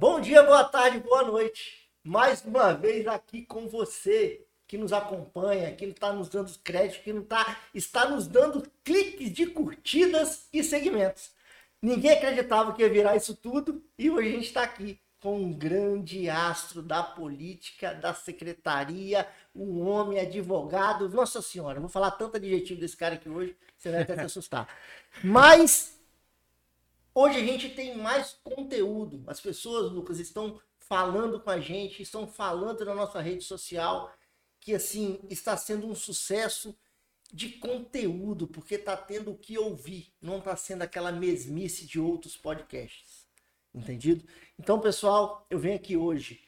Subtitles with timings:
[0.00, 1.86] Bom dia, boa tarde, boa noite.
[2.02, 7.12] Mais uma vez aqui com você que nos acompanha, que está nos dando crédito, que
[7.12, 11.32] não tá, está nos dando cliques de curtidas e segmentos.
[11.82, 15.52] Ninguém acreditava que ia virar isso tudo e hoje a gente está aqui com um
[15.52, 21.10] grande astro da política, da secretaria, um homem advogado.
[21.10, 24.66] Nossa Senhora, vou falar tanto adjetivo desse cara aqui hoje, você vai até se assustar.
[25.22, 25.99] Mas
[27.14, 29.22] hoje a gente tem mais conteúdo.
[29.26, 34.12] As pessoas, Lucas, estão falando com a gente, estão falando na nossa rede social
[34.58, 36.76] que assim está sendo um sucesso
[37.32, 42.36] de conteúdo, porque está tendo o que ouvir, não está sendo aquela mesmice de outros
[42.36, 43.26] podcasts.
[43.72, 44.24] Entendido?
[44.58, 46.42] Então, pessoal, eu venho aqui hoje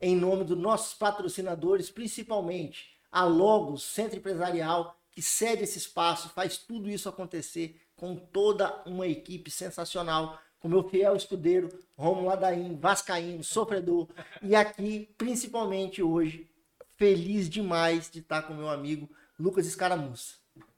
[0.00, 6.56] em nome dos nossos patrocinadores, principalmente a Logos Centro Empresarial, que cede esse espaço, faz
[6.56, 13.44] tudo isso acontecer com toda uma equipe sensacional, com meu fiel escudeiro, Romulo Ladaim, Vascaíno,
[13.44, 14.08] sofredor,
[14.42, 16.50] e aqui, principalmente hoje,
[16.96, 19.08] feliz demais de estar com meu amigo
[19.38, 20.34] Lucas Escaramuça.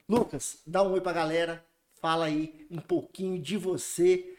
[0.07, 1.65] Lucas, dá um oi pra galera,
[1.99, 4.37] fala aí um pouquinho de você.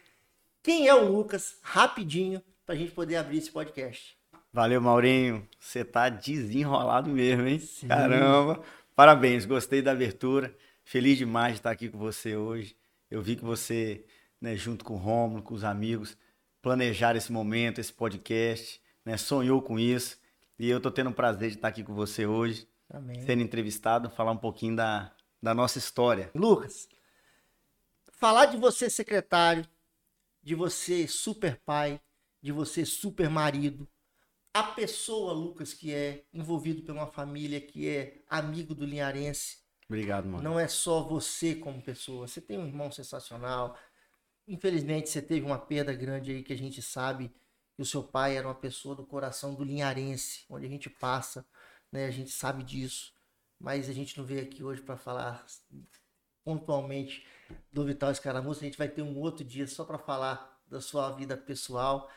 [0.62, 4.16] Quem é o Lucas, rapidinho, pra gente poder abrir esse podcast.
[4.54, 5.50] Valeu, Maurinho.
[5.60, 7.58] Você tá desenrolado mesmo, hein?
[7.58, 7.88] Sim.
[7.88, 8.62] Caramba.
[8.96, 10.56] Parabéns, gostei da abertura.
[10.86, 12.78] Feliz demais de estar aqui com você hoje.
[13.10, 14.06] Eu vi que você,
[14.40, 16.16] né, junto com o Romulo, com os amigos,
[16.62, 20.20] planejaram esse momento, esse podcast, né, sonhou com isso.
[20.60, 23.20] E eu tô tendo o prazer de estar aqui com você hoje, Amém.
[23.26, 26.30] sendo entrevistado, falar um pouquinho da, da nossa história.
[26.36, 26.88] Lucas,
[28.08, 29.68] falar de você secretário,
[30.44, 32.00] de você super pai,
[32.44, 33.88] de você super marido,
[34.54, 39.65] a pessoa, Lucas, que é envolvido por uma família, que é amigo do Linharense.
[39.88, 40.44] Obrigado, mano.
[40.44, 42.28] Não é só você como pessoa.
[42.28, 43.78] Você tem um irmão sensacional.
[44.48, 47.32] Infelizmente, você teve uma perda grande aí que a gente sabe
[47.76, 51.46] que o seu pai era uma pessoa do coração do Linharense, onde a gente passa,
[51.92, 52.06] né?
[52.06, 53.14] A gente sabe disso.
[53.60, 55.46] Mas a gente não veio aqui hoje para falar
[56.44, 57.26] pontualmente
[57.72, 58.62] do Vital Escaramuça.
[58.62, 62.10] A gente vai ter um outro dia só para falar da sua vida pessoal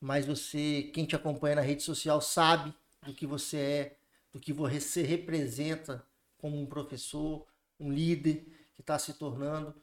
[0.00, 3.98] mas você, quem te acompanha na rede social, sabe do que você é,
[4.32, 6.04] do que você representa
[6.38, 7.46] como um professor,
[7.78, 9.74] um líder que está se tornando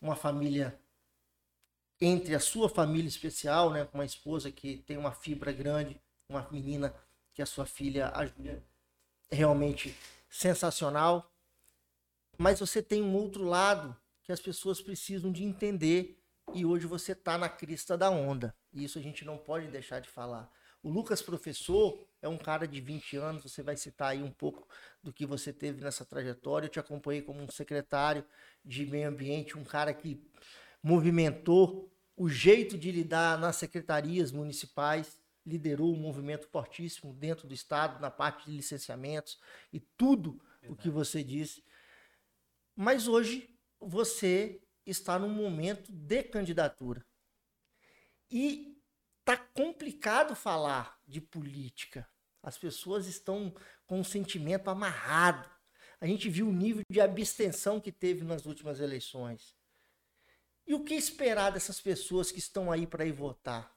[0.00, 0.78] uma família
[2.00, 6.46] entre a sua família especial, né, com uma esposa que tem uma fibra grande, uma
[6.50, 6.92] menina
[7.32, 8.62] que a sua filha ajuda
[9.30, 9.96] realmente
[10.28, 11.32] sensacional.
[12.36, 16.20] Mas você tem um outro lado que as pessoas precisam de entender
[16.52, 18.54] e hoje você está na crista da onda.
[18.72, 20.50] E isso a gente não pode deixar de falar.
[20.82, 24.66] O Lucas professor é um cara de 20 anos, você vai citar aí um pouco
[25.02, 26.66] do que você teve nessa trajetória.
[26.66, 28.24] Eu te acompanhei como um secretário
[28.64, 30.24] de meio ambiente, um cara que
[30.80, 38.00] movimentou o jeito de lidar nas secretarias municipais, liderou um movimento fortíssimo dentro do estado
[38.00, 39.40] na parte de licenciamentos
[39.72, 40.72] e tudo Verdade.
[40.72, 41.64] o que você disse.
[42.76, 47.04] Mas hoje você está num momento de candidatura.
[48.30, 48.80] E
[49.24, 52.08] tá complicado falar de política.
[52.42, 53.54] As pessoas estão
[53.86, 55.48] com um sentimento amarrado.
[56.00, 59.56] A gente viu o nível de abstenção que teve nas últimas eleições.
[60.66, 63.72] E o que esperar dessas pessoas que estão aí para ir votar?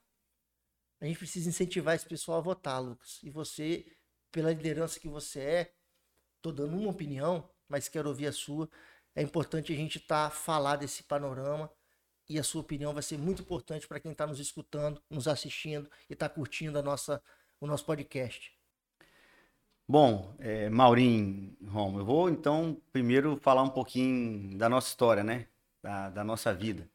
[1.00, 3.20] A gente precisa incentivar esse pessoal a votar, Lucas.
[3.22, 3.86] E você,
[4.32, 5.76] pela liderança que você é,
[6.42, 8.70] tô dando uma opinião, mas quero ouvir a sua
[9.16, 11.72] é importante a gente estar tá, falar desse panorama
[12.28, 15.90] e a sua opinião vai ser muito importante para quem está nos escutando, nos assistindo
[16.10, 17.24] e está curtindo a nossa,
[17.60, 18.55] o nosso podcast.
[19.88, 25.46] Bom, é, Maurim, Rom, eu vou então primeiro falar um pouquinho da nossa história, né?
[25.84, 26.90] Da, da nossa vida.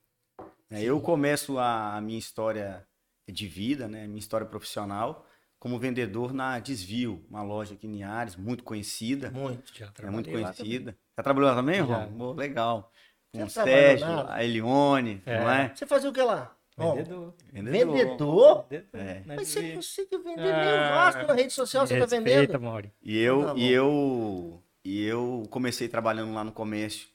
[0.68, 2.86] É, eu começo a, a, minha história
[3.28, 4.06] de vida, né?
[4.06, 5.26] Minha história profissional
[5.60, 9.30] como vendedor na Desvio, uma loja aqui em Ares, muito conhecida.
[9.30, 10.96] Muito, já É muito conhecida.
[11.16, 12.32] Já trabalhou lá também, Rom?
[12.32, 12.90] legal.
[13.30, 15.38] Com o Sérgio, a Elione, é.
[15.38, 15.68] não é?
[15.74, 16.56] Você fazia o que lá?
[16.88, 17.34] Vendedor.
[17.52, 17.96] Vendedor?
[17.96, 18.66] Vendedor?
[18.92, 19.22] É.
[19.26, 22.60] Mas você consegue vender ah, meio Vasco na rede social, você tá vendendo?
[22.60, 22.92] Mauri.
[23.02, 27.08] E eu, tá e eu, e eu comecei trabalhando lá no comércio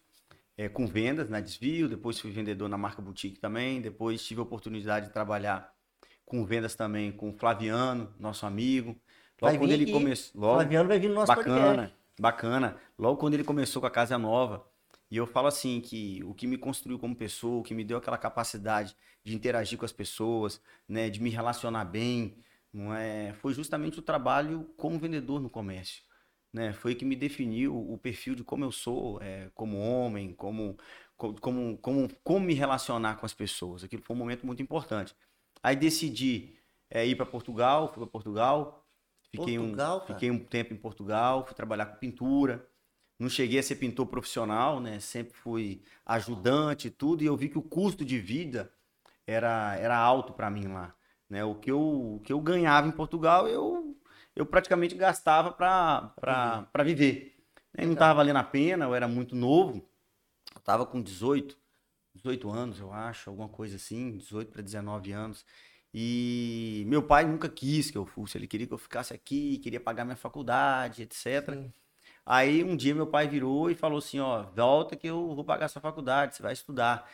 [0.58, 4.44] é, com vendas na Desvio, depois fui vendedor na marca Boutique também, depois tive a
[4.44, 5.74] oportunidade de trabalhar
[6.26, 8.90] com vendas também com o Flaviano, nosso amigo.
[9.42, 10.56] Logo vai quando ele começou.
[10.56, 11.96] Flaviano vai vir no nosso bacana, podcast.
[12.20, 12.78] Bacana.
[12.98, 14.66] Logo quando ele começou com a Casa Nova.
[15.10, 17.98] E eu falo assim que o que me construiu como pessoa, o que me deu
[17.98, 22.38] aquela capacidade de interagir com as pessoas, né, de me relacionar bem,
[22.74, 26.04] não é, foi justamente o trabalho como vendedor no comércio,
[26.52, 26.74] né?
[26.74, 30.78] Foi que me definiu o perfil de como eu sou, é, como homem, como
[31.16, 33.84] como, como como me relacionar com as pessoas.
[33.84, 35.16] Aquilo foi um momento muito importante.
[35.63, 36.58] Aí decidi
[36.90, 38.86] é ir para Portugal, fui para Portugal.
[39.31, 40.13] Fiquei, Portugal, um, cara?
[40.13, 42.68] fiquei um tempo em Portugal, fui trabalhar com pintura.
[43.18, 45.00] Não cheguei a ser pintor profissional, né?
[45.00, 48.72] Sempre fui ajudante e tudo, e eu vi que o custo de vida
[49.26, 50.94] era, era alto para mim lá.
[51.30, 51.44] Né?
[51.44, 53.98] O, que eu, o que eu ganhava em Portugal, eu,
[54.36, 57.36] eu praticamente gastava para viver.
[57.74, 57.86] Né?
[57.86, 59.78] Não estava valendo a pena, eu era muito novo.
[60.54, 61.58] Eu estava com 18,
[62.14, 65.46] 18 anos, eu acho, alguma coisa assim, 18 para 19 anos.
[65.94, 69.80] E meu pai nunca quis que eu fosse, ele queria que eu ficasse aqui, queria
[69.80, 71.54] pagar minha faculdade, etc.
[71.54, 71.74] Sim.
[72.25, 75.68] Aí um dia meu pai virou e falou assim, ó, volta que eu vou pagar
[75.68, 77.10] sua faculdade, você vai estudar.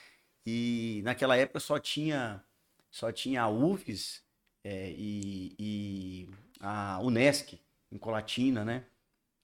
[0.45, 2.41] E naquela época só tinha
[2.89, 4.23] só tinha a UFES
[4.63, 6.29] é, e, e
[6.59, 7.59] a Unesc
[7.91, 8.85] em Colatina, né?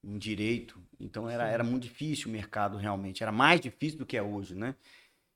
[0.03, 0.81] Em direito.
[0.99, 4.55] Então era, era muito difícil o mercado realmente, era mais difícil do que é hoje,
[4.55, 4.75] né?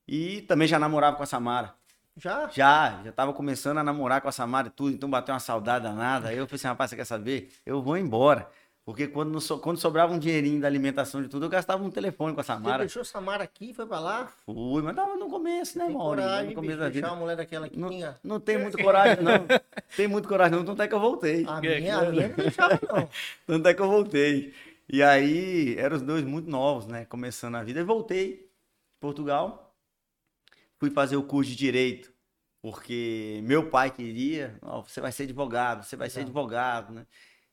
[0.07, 1.75] E também já namorava com a Samara.
[2.17, 2.49] Já?
[2.49, 5.83] Já, já tava começando a namorar com a Samara e tudo, então bateu uma saudade
[5.83, 6.29] danada.
[6.29, 7.51] Aí eu falei assim, rapaz, você quer saber?
[7.65, 8.49] Eu vou embora.
[8.83, 12.33] Porque quando, so- quando sobrava um dinheirinho da alimentação de tudo, eu gastava um telefone
[12.33, 12.79] com a Você Samara.
[12.79, 14.33] deixou Samara aqui e foi pra lá?
[14.45, 17.13] Fui, mas tava no começo, né, coragem, No começo bicho, da deixar vida.
[17.13, 17.77] uma mulher daquela aqui.
[17.79, 18.19] Não, minha.
[18.23, 19.45] não tem muito coragem, não.
[19.95, 20.65] Tem muito coragem, não.
[20.65, 21.45] Tanto é que eu voltei.
[21.47, 23.09] A minha, a minha não deixava, não.
[23.45, 24.53] Tanto é que eu voltei.
[24.89, 27.05] E aí, eram os dois muito novos, né?
[27.05, 27.79] Começando a vida.
[27.79, 28.49] E voltei,
[28.99, 29.73] Portugal.
[30.79, 32.11] Fui fazer o curso de Direito,
[32.61, 34.57] porque meu pai queria.
[34.63, 37.05] Ó, você vai ser advogado, você vai ser advogado, né?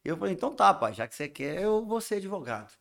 [0.09, 2.73] Eu falei, então tá, pai, já que você quer, eu vou ser advogado.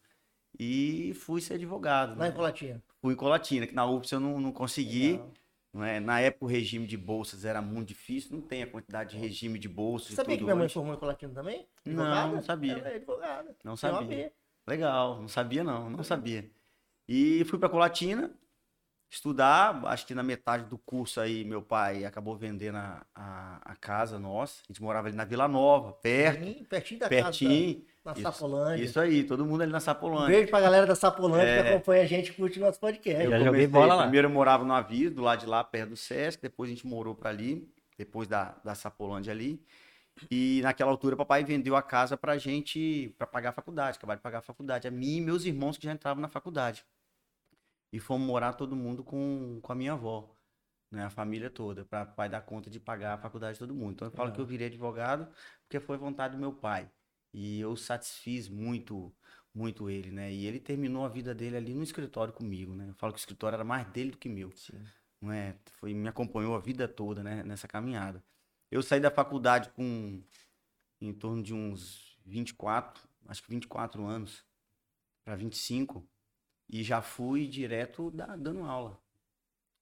[0.57, 2.11] E fui ser advogado.
[2.11, 2.29] Lá né?
[2.29, 2.83] em Colatina.
[3.01, 5.11] Fui em Colatina, que na UFS eu não, não consegui.
[5.13, 5.31] Legal.
[5.73, 5.99] Não é?
[5.99, 9.59] Na época o regime de bolsas era muito difícil, não tem a quantidade de regime
[9.59, 10.09] de bolsas.
[10.09, 11.67] Você sabia que minha mãe formou em Colatina também?
[11.85, 12.31] Não, Advogada?
[12.33, 12.73] não sabia.
[12.73, 13.55] Ela é advogada.
[13.63, 14.33] Não sabia.
[14.65, 16.49] Legal, não sabia não, não sabia.
[17.07, 18.31] E fui para Colatina
[19.09, 23.75] estudar, acho que na metade do curso aí meu pai acabou vendendo a, a, a
[23.75, 27.85] casa nossa, a gente morava ali na Vila Nova, perto, Sim, pertinho da pertinho, casa,
[28.03, 28.83] da, na Isso- Sapolândia.
[28.83, 30.27] isso aí, todo mundo ali na Um Sapolândia.
[30.35, 31.73] beijo pra galera da Sapolândia que É.
[31.73, 33.23] acompanha a gente e curte nosso podcast.
[33.23, 34.03] Eu Já joguei comecei, bola lá.
[34.03, 36.85] Primeiro eu morava no Aviso, do lado de lá, perto do Sesc, depois a gente
[36.85, 37.67] morou para ali,
[37.97, 39.61] depois da, da Sapolândia ali.
[40.31, 44.21] E naquela altura papai vendeu a casa pra gente, para pagar a faculdade, acabar de
[44.21, 44.87] pagar a faculdade.
[44.87, 46.83] A mim e meus irmãos que já entravam na faculdade.
[47.91, 50.35] E fomos morar todo mundo com, com a minha avó,
[50.91, 53.93] né, a família toda, para pai dar conta de pagar a faculdade de todo mundo.
[53.93, 55.27] Então eu falo que eu virei advogado
[55.63, 56.89] porque foi vontade do meu pai.
[57.33, 59.13] E eu satisfiz muito
[59.53, 60.31] muito ele, né?
[60.31, 62.89] E ele terminou a vida dele ali no escritório comigo, né?
[62.89, 64.53] Eu falo que o escritório era mais dele do que meu.
[65.19, 65.55] Não é?
[65.73, 67.43] Foi, me acompanhou a vida toda, né?
[67.43, 68.23] Nessa caminhada.
[68.69, 70.21] Eu saí da faculdade com
[71.01, 74.45] em torno de uns 24, acho que 24 anos
[75.23, 76.07] para 25
[76.69, 78.99] e já fui direto da- dando aula.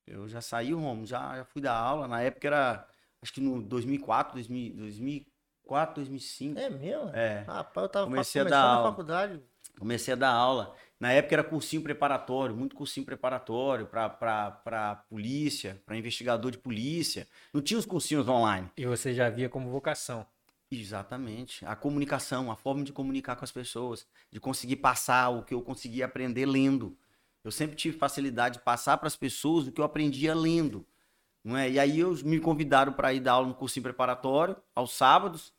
[0.07, 2.07] Eu já saí, Romo, já, já fui dar aula.
[2.07, 2.87] Na época era,
[3.21, 6.59] acho que no 2004, 2000, 2004, 2005.
[6.59, 7.09] É mesmo?
[7.09, 7.39] É.
[7.41, 8.89] Rapaz, eu tava Comecei a começando dar na aula.
[8.91, 9.41] faculdade.
[9.79, 10.75] Comecei a dar aula.
[10.99, 17.27] Na época era cursinho preparatório, muito cursinho preparatório para polícia, para investigador de polícia.
[17.53, 18.71] Não tinha os cursinhos online.
[18.77, 20.25] E você já via como vocação.
[20.71, 21.65] Exatamente.
[21.65, 25.61] A comunicação, a forma de comunicar com as pessoas, de conseguir passar o que eu
[25.61, 26.97] conseguia aprender lendo.
[27.43, 30.85] Eu sempre tive facilidade de passar para as pessoas o que eu aprendia lendo.
[31.43, 31.69] Não é?
[31.69, 35.53] E aí me convidaram para ir dar aula no cursinho preparatório, aos sábados.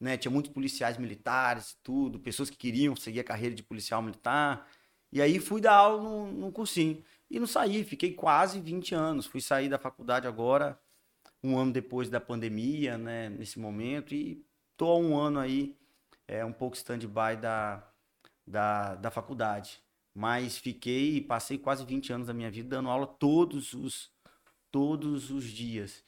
[0.00, 0.16] Né?
[0.16, 4.68] Tinha muitos policiais militares tudo, pessoas que queriam seguir a carreira de policial militar.
[5.12, 7.02] E aí fui dar aula no, no cursinho.
[7.30, 9.26] E não saí, fiquei quase 20 anos.
[9.26, 10.78] Fui sair da faculdade agora,
[11.42, 13.28] um ano depois da pandemia, né?
[13.28, 14.14] Nesse momento.
[14.14, 14.44] E
[14.78, 15.76] tô há um ano aí,
[16.26, 17.86] é, um pouco stand-by da,
[18.46, 19.82] da, da faculdade.
[20.14, 24.10] Mas fiquei, passei quase 20 anos da minha vida dando aula todos os,
[24.70, 26.02] todos os dias.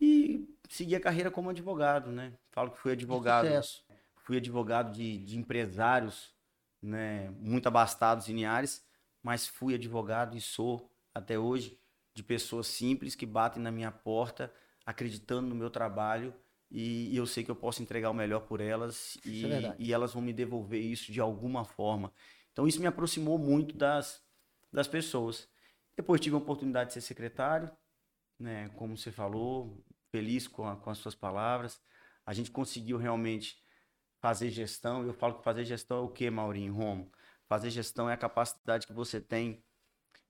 [0.00, 2.34] E segui a carreira como advogado, né?
[2.50, 3.84] Falo que fui advogado Sucesso.
[4.16, 6.34] fui advogado de, de empresários,
[6.82, 8.84] né, muito abastados em Linhares,
[9.22, 11.78] mas fui advogado e sou até hoje
[12.14, 14.52] de pessoas simples que batem na minha porta,
[14.86, 16.32] acreditando no meu trabalho
[16.70, 19.92] e, e eu sei que eu posso entregar o melhor por elas e, é e
[19.92, 22.12] elas vão me devolver isso de alguma forma.
[22.52, 24.22] Então isso me aproximou muito das,
[24.72, 25.48] das pessoas.
[25.96, 27.70] Depois tive a oportunidade de ser secretário,
[28.38, 31.80] né, como você falou, feliz com, a- com as suas palavras.
[32.24, 33.56] A gente conseguiu realmente
[34.20, 35.04] fazer gestão.
[35.04, 37.10] Eu falo que fazer gestão é o que, Maurinho, Romo?
[37.48, 39.64] Fazer gestão é a capacidade que você tem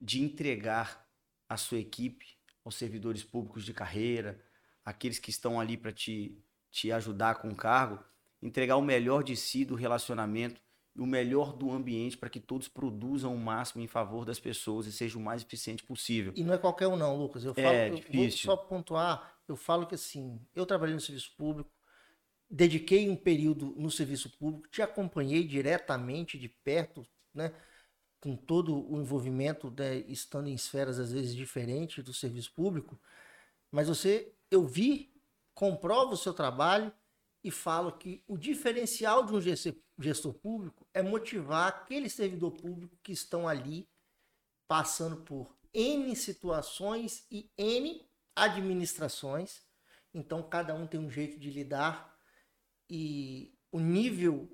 [0.00, 1.04] de entregar
[1.48, 4.40] a sua equipe aos servidores públicos de carreira,
[4.88, 6.38] aqueles que estão ali para te,
[6.70, 8.02] te ajudar com o cargo,
[8.42, 10.60] entregar o melhor de si do relacionamento
[10.94, 14.86] e o melhor do ambiente para que todos produzam o máximo em favor das pessoas
[14.86, 16.32] e seja o mais eficiente possível.
[16.34, 17.44] E não é qualquer um não, Lucas.
[17.44, 18.50] Eu É, falo, eu vou difícil.
[18.50, 21.70] só pontuar, eu falo que assim, eu trabalhei no serviço público,
[22.50, 27.52] dediquei um período no serviço público, te acompanhei diretamente de perto, né?
[28.20, 33.00] Com todo o envolvimento, né, estando em esferas às vezes diferentes do serviço público,
[33.70, 35.12] mas você, eu vi,
[35.54, 36.92] comprovo o seu trabalho
[37.42, 39.40] e falo que o diferencial de um
[40.02, 43.88] gestor público é motivar aquele servidor público que estão ali
[44.66, 49.62] passando por N situações e N administrações.
[50.12, 52.16] Então, cada um tem um jeito de lidar
[52.88, 54.48] e o nível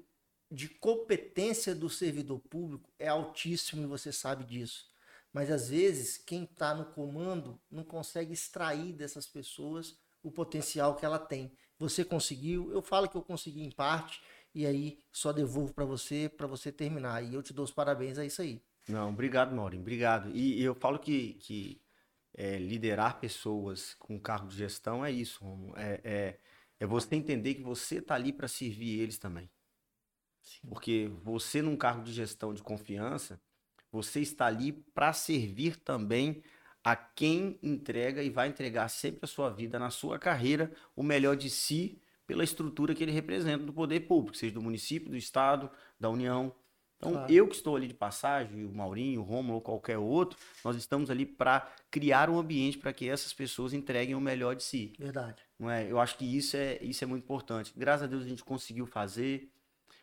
[0.51, 4.89] de competência do servidor público é altíssimo e você sabe disso.
[5.35, 11.05] Mas às vezes quem está no comando não consegue extrair dessas pessoas o potencial que
[11.05, 11.53] ela tem.
[11.77, 14.23] Você conseguiu, eu falo que eu consegui em parte
[14.55, 17.21] e aí só devolvo para você para você terminar.
[17.25, 18.63] E eu te dou os parabéns a isso aí.
[18.89, 20.31] Não, obrigado, Maurinho, obrigado.
[20.31, 21.83] E, eu falo que, que
[22.33, 25.45] é, liderar pessoas com cargo de gestão é isso,
[25.77, 26.39] É, é,
[26.79, 29.51] é você entender que você está ali para servir eles também.
[30.43, 30.69] Sim.
[30.69, 33.41] Porque você, num cargo de gestão de confiança,
[33.95, 36.43] você está ali para servir também
[36.83, 41.37] a quem entrega e vai entregar sempre a sua vida, na sua carreira, o melhor
[41.37, 45.71] de si pela estrutura que ele representa do poder público, seja do município, do estado,
[45.99, 46.53] da União.
[46.97, 47.33] Então, claro.
[47.33, 51.09] eu que estou ali de passagem, o Maurinho, o Romulo ou qualquer outro, nós estamos
[51.09, 54.93] ali para criar um ambiente para que essas pessoas entreguem o melhor de si.
[54.99, 55.41] Verdade.
[55.57, 55.89] Não é?
[55.89, 57.73] Eu acho que isso é, isso é muito importante.
[57.77, 59.51] Graças a Deus a gente conseguiu fazer,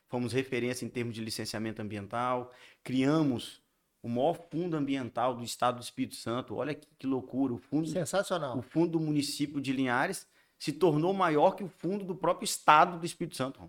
[0.08, 2.52] fomos referência em termos de licenciamento ambiental,
[2.84, 3.61] criamos
[4.04, 6.56] o maior fundo ambiental do estado do Espírito Santo.
[6.56, 8.58] Olha que, que loucura, o fundo Sensacional.
[8.58, 10.28] O fundo do município de Linhares
[10.58, 13.60] se tornou maior que o fundo do próprio estado do Espírito Santo.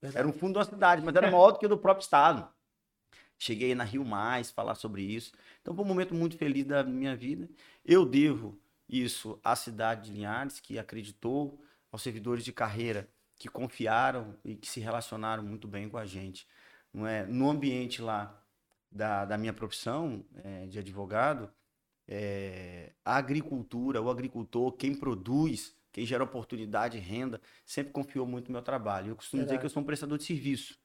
[0.00, 0.18] Verdade.
[0.18, 2.48] Era um fundo da cidade, mas era maior do que o do próprio estado.
[3.38, 5.32] Cheguei na Rio Mais falar sobre isso.
[5.60, 7.48] Então foi um momento muito feliz da minha vida.
[7.84, 8.58] Eu devo
[8.88, 14.68] isso à cidade de Linhares, que acreditou, aos servidores de carreira que confiaram e que
[14.68, 16.46] se relacionaram muito bem com a gente.
[16.92, 17.24] Não é?
[17.26, 18.43] No ambiente lá
[18.94, 21.50] da, da minha profissão é, de advogado,
[22.06, 28.46] é, a agricultura, o agricultor, quem produz, quem gera oportunidade e renda, sempre confiou muito
[28.46, 29.10] no meu trabalho.
[29.10, 29.56] Eu costumo Verdade.
[29.56, 30.78] dizer que eu sou um prestador de serviço.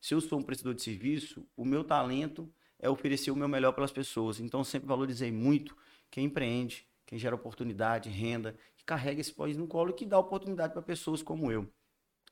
[0.00, 3.72] Se eu sou um prestador de serviço, o meu talento é oferecer o meu melhor
[3.72, 4.40] pelas pessoas.
[4.40, 5.76] Então, sempre valorizei muito
[6.10, 10.18] quem empreende, quem gera oportunidade, renda, que carrega esse país no colo e que dá
[10.18, 11.72] oportunidade para pessoas como eu.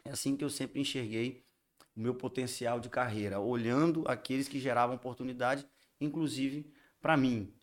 [0.05, 1.45] É assim que eu sempre enxerguei
[2.01, 5.67] o meu potencial de carreira, olhando aqueles que geravam oportunidade,
[6.01, 7.55] inclusive para mim.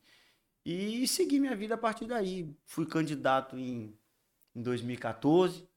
[0.64, 2.56] E segui minha vida a partir daí.
[2.64, 3.98] Fui candidato em,
[4.56, 5.68] em 2014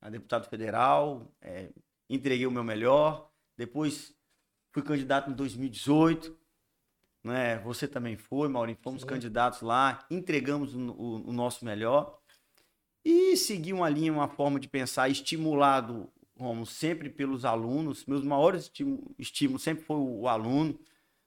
[0.00, 1.70] a deputado federal, é,
[2.10, 3.30] entreguei o meu melhor.
[3.56, 4.12] Depois
[4.72, 6.36] fui candidato em 2018.
[7.22, 7.58] Né?
[7.60, 8.78] Você também foi, Maurinho.
[8.82, 9.08] Fomos Sim.
[9.08, 12.18] candidatos lá, entregamos o, o, o nosso melhor.
[13.04, 18.04] E segui uma linha, uma forma de pensar estimulado como sempre pelos alunos.
[18.06, 18.70] Meus maiores
[19.18, 20.78] estímulos sempre foi o aluno,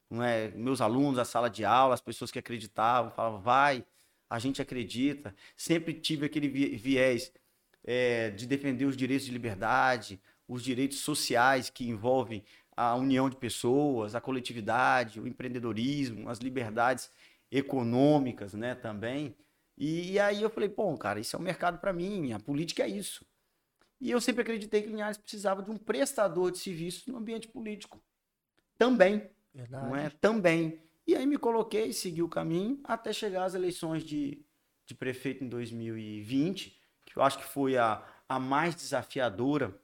[0.09, 0.49] não é?
[0.49, 3.85] Meus alunos, a sala de aula, as pessoas que acreditavam, falavam, vai,
[4.29, 5.35] a gente acredita.
[5.57, 7.31] Sempre tive aquele viés
[7.83, 12.43] é, de defender os direitos de liberdade, os direitos sociais que envolvem
[12.75, 17.11] a união de pessoas, a coletividade, o empreendedorismo, as liberdades
[17.51, 19.35] econômicas, né, também.
[19.77, 22.83] E, e aí eu falei, pô, cara, isso é um mercado para mim, a política
[22.83, 23.25] é isso.
[23.99, 28.01] E eu sempre acreditei que Linhares precisava de um prestador de serviço no ambiente político.
[28.77, 29.29] Também.
[29.53, 29.85] Verdade.
[29.87, 30.09] Não é?
[30.09, 30.81] Também.
[31.05, 34.45] E aí me coloquei, segui o caminho até chegar às eleições de,
[34.85, 39.75] de prefeito em 2020, que eu acho que foi a, a mais desafiadora,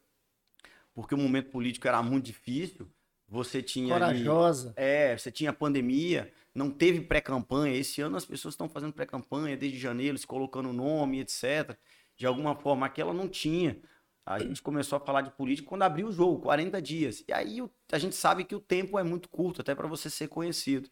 [0.93, 2.87] porque o momento político era muito difícil.
[3.27, 3.93] Você tinha.
[3.93, 4.69] Corajosa.
[4.77, 7.75] Ali, é, você tinha pandemia, não teve pré-campanha.
[7.75, 11.75] Esse ano as pessoas estão fazendo pré-campanha desde janeiro, se colocando nome, etc.
[12.15, 13.77] De alguma forma, aquela não tinha.
[14.25, 17.23] A gente começou a falar de política quando abriu o jogo, 40 dias.
[17.27, 17.59] E aí
[17.91, 20.89] a gente sabe que o tempo é muito curto, até para você ser conhecido.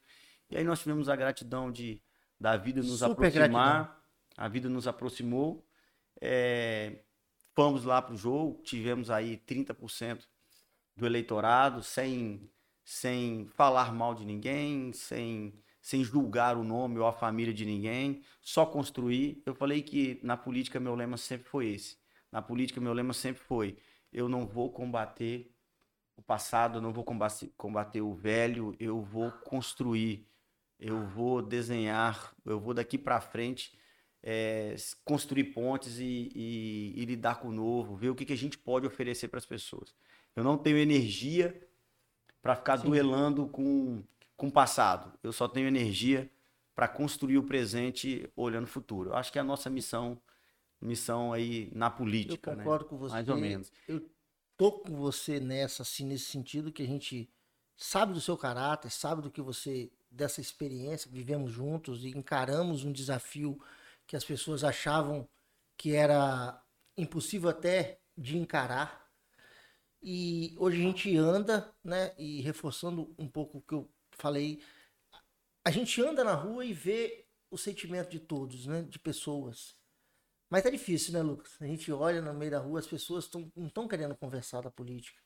[0.52, 2.00] E aí nós tivemos a gratidão de
[2.40, 3.74] da vida nos Super aproximar.
[3.76, 4.04] Gratidão.
[4.38, 5.66] A vida nos aproximou.
[6.22, 7.00] É,
[7.56, 10.28] fomos lá para o jogo, tivemos aí 30%
[10.96, 12.52] do eleitorado, sem,
[12.84, 18.22] sem falar mal de ninguém, sem, sem julgar o nome ou a família de ninguém,
[18.42, 19.42] só construir.
[19.46, 22.03] Eu falei que na política meu lema sempre foi esse
[22.34, 23.78] na política, meu lema sempre foi:
[24.12, 25.54] eu não vou combater
[26.18, 30.28] o passado, eu não vou combater, o velho, eu vou construir,
[30.80, 33.78] eu vou desenhar, eu vou daqui para frente
[34.24, 34.76] é,
[35.06, 38.58] construir pontes e, e, e, lidar com o novo, ver o que, que a gente
[38.58, 39.94] pode oferecer para as pessoas.
[40.36, 41.68] Eu não tenho energia
[42.42, 42.88] para ficar Sim.
[42.88, 44.04] duelando com,
[44.36, 45.14] com o passado.
[45.22, 46.32] Eu só tenho energia
[46.74, 49.12] para construir o presente olhando o futuro.
[49.12, 50.20] Eu acho que é a nossa missão
[50.84, 52.64] missão aí na política, Eu né?
[52.64, 53.14] concordo com você.
[53.14, 53.72] Mais ou menos.
[53.88, 54.10] Eu
[54.58, 57.30] tô com você nessa, assim, nesse sentido que a gente
[57.76, 62.92] sabe do seu caráter, sabe do que você, dessa experiência, vivemos juntos e encaramos um
[62.92, 63.60] desafio
[64.06, 65.28] que as pessoas achavam
[65.78, 66.62] que era
[66.98, 69.10] impossível até de encarar.
[70.02, 74.62] E hoje a gente anda, né, e reforçando um pouco o que eu falei,
[75.66, 79.76] a gente anda na rua e vê o sentimento de todos, né, de pessoas.
[80.50, 81.58] Mas tá difícil, né, Lucas?
[81.60, 84.70] A gente olha no meio da rua, as pessoas tão, não estão querendo conversar da
[84.72, 85.20] política.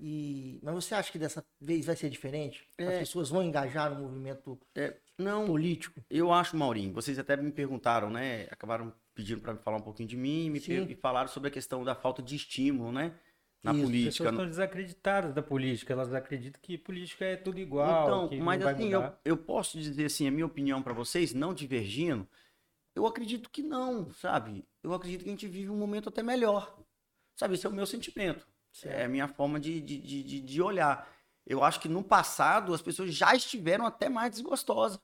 [0.00, 2.68] E, mas você acha que dessa vez vai ser diferente?
[2.78, 2.98] As É.
[3.00, 6.00] pessoas vão engajar no movimento É, não, político?
[6.08, 8.44] eu acho, Maurinho, vocês até me perguntaram, né?
[8.50, 10.58] Acabaram pedindo para me falar um pouquinho de mim e me
[10.92, 13.12] e falaram sobre a questão da falta de estímulo, né?
[13.60, 14.12] Na Isso, As política.
[14.12, 15.92] pessoas estão desacreditadas da política.
[15.92, 19.36] Elas acreditam que política é tudo igual, Então, que mas não vai assim, eu, eu
[19.36, 22.24] posso dizer assim, a minha opinião para vocês, não divergindo,
[22.98, 24.66] eu acredito que não, sabe?
[24.82, 26.76] Eu acredito que a gente vive um momento até melhor.
[27.36, 28.46] Sabe, esse é o meu sentimento.
[28.84, 31.08] É a minha forma de, de, de, de- de olhar.
[31.46, 35.00] Eu acho que no passado as pessoas já estiveram até mais desgostosas.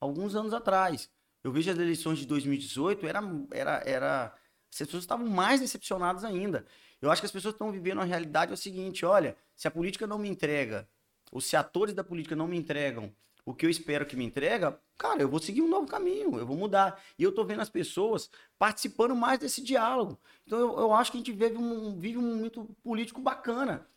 [0.00, 1.10] Alguns anos atrás.
[1.42, 3.20] Eu vejo as eleições de 2018, era,
[3.52, 4.24] era, era...
[4.70, 6.66] as pessoas estavam mais decepcionadas ainda.
[7.00, 9.70] Eu acho que as pessoas estão vivendo a realidade é o seguinte, olha, se a
[9.70, 10.88] política não me entrega,
[11.30, 13.14] ou se atores da política não me entregam
[13.48, 16.46] o que eu espero que me entrega, cara, eu vou seguir um novo caminho, eu
[16.46, 17.02] vou mudar.
[17.18, 20.20] E eu tô vendo as pessoas participando mais desse diálogo.
[20.46, 23.88] Então eu, eu acho que a gente vive um, vive um momento político bacana.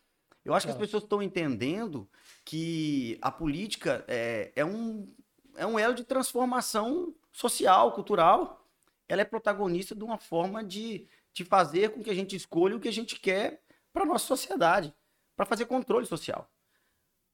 [0.45, 0.87] Eu acho que as Claro.
[0.87, 2.09] pessoas estão entendendo
[2.45, 5.13] que a política é, é, um,
[5.57, 8.65] é um elo de transformação social, cultural.
[9.09, 12.79] Ela é protagonista de uma forma de, de fazer com que a gente escolha o
[12.79, 14.95] que a gente quer para nossa sociedade,
[15.35, 16.49] para fazer controle social.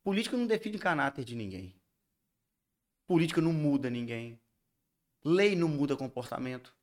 [0.04, 1.77] Política não define caráter de ninguém.
[3.08, 4.40] Política não muda ninguém.
[5.24, 6.76] Lei não muda comportamento.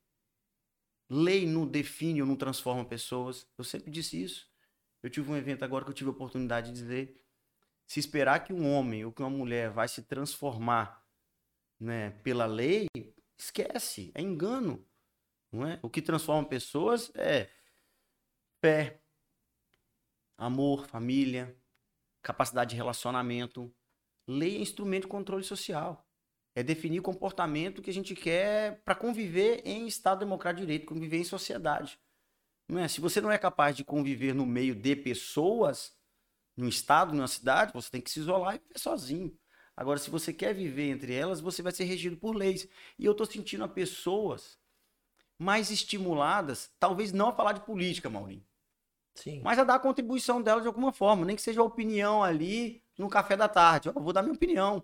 [1.09, 3.47] Lei não define ou não transforma pessoas.
[3.57, 4.49] Eu sempre disse isso.
[5.03, 7.21] Eu tive um evento agora que eu tive a oportunidade de dizer.
[7.85, 11.05] Se esperar que um homem ou que uma mulher vai se transformar
[11.79, 12.87] né, pela lei,
[13.37, 14.83] esquece, é engano.
[15.51, 15.79] Não é?
[15.83, 17.49] O que transforma pessoas é
[18.59, 18.99] fé,
[20.37, 21.55] amor, família,
[22.21, 23.73] capacidade de relacionamento.
[24.27, 26.04] Lei é instrumento de controle social.
[26.55, 30.87] É definir o comportamento que a gente quer para conviver em Estado Democrático de Direito,
[30.87, 31.99] conviver em sociedade.
[32.67, 32.87] Não é?
[32.87, 35.93] Se você não é capaz de conviver no meio de pessoas,
[36.55, 39.37] num estado, numa cidade, você tem que se isolar e viver sozinho.
[39.75, 42.67] Agora, se você quer viver entre elas, você vai ser regido por leis.
[42.97, 44.57] E eu estou sentindo a pessoas
[45.37, 48.45] mais estimuladas, talvez não a falar de política, Maurinho,
[49.15, 49.41] Sim.
[49.43, 52.81] mas a dar a contribuição delas de alguma forma, nem que seja a opinião ali
[52.97, 53.89] no café da tarde.
[53.89, 54.81] Eu vou dar minha opinião.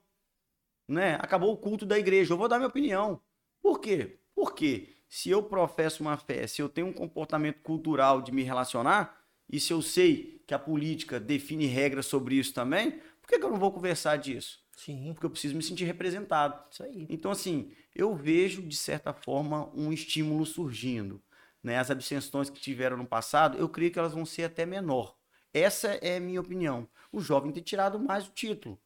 [0.88, 1.16] Né?
[1.16, 3.22] Acabou o culto da igreja, eu vou dar minha opinião.
[3.62, 4.20] Por quê?
[4.36, 9.22] Porque se eu professo uma fé, se eu tenho um comportamento cultural de me relacionar,
[9.50, 12.92] e se eu sei que a política define regras sobre isso também,
[13.22, 14.62] por que, que eu não vou conversar disso?
[14.76, 15.12] Sim.
[15.14, 16.60] Porque eu preciso me sentir representado.
[16.72, 17.06] Isso aí.
[17.10, 21.22] Então, assim, eu vejo, de certa forma, um estímulo surgindo.
[21.62, 21.78] Né?
[21.78, 25.16] As abstenções que tiveram no passado, eu creio que elas vão ser até menor.
[25.54, 26.88] Essa é a minha opinião.
[27.12, 28.80] O jovem ter tirado mais o título.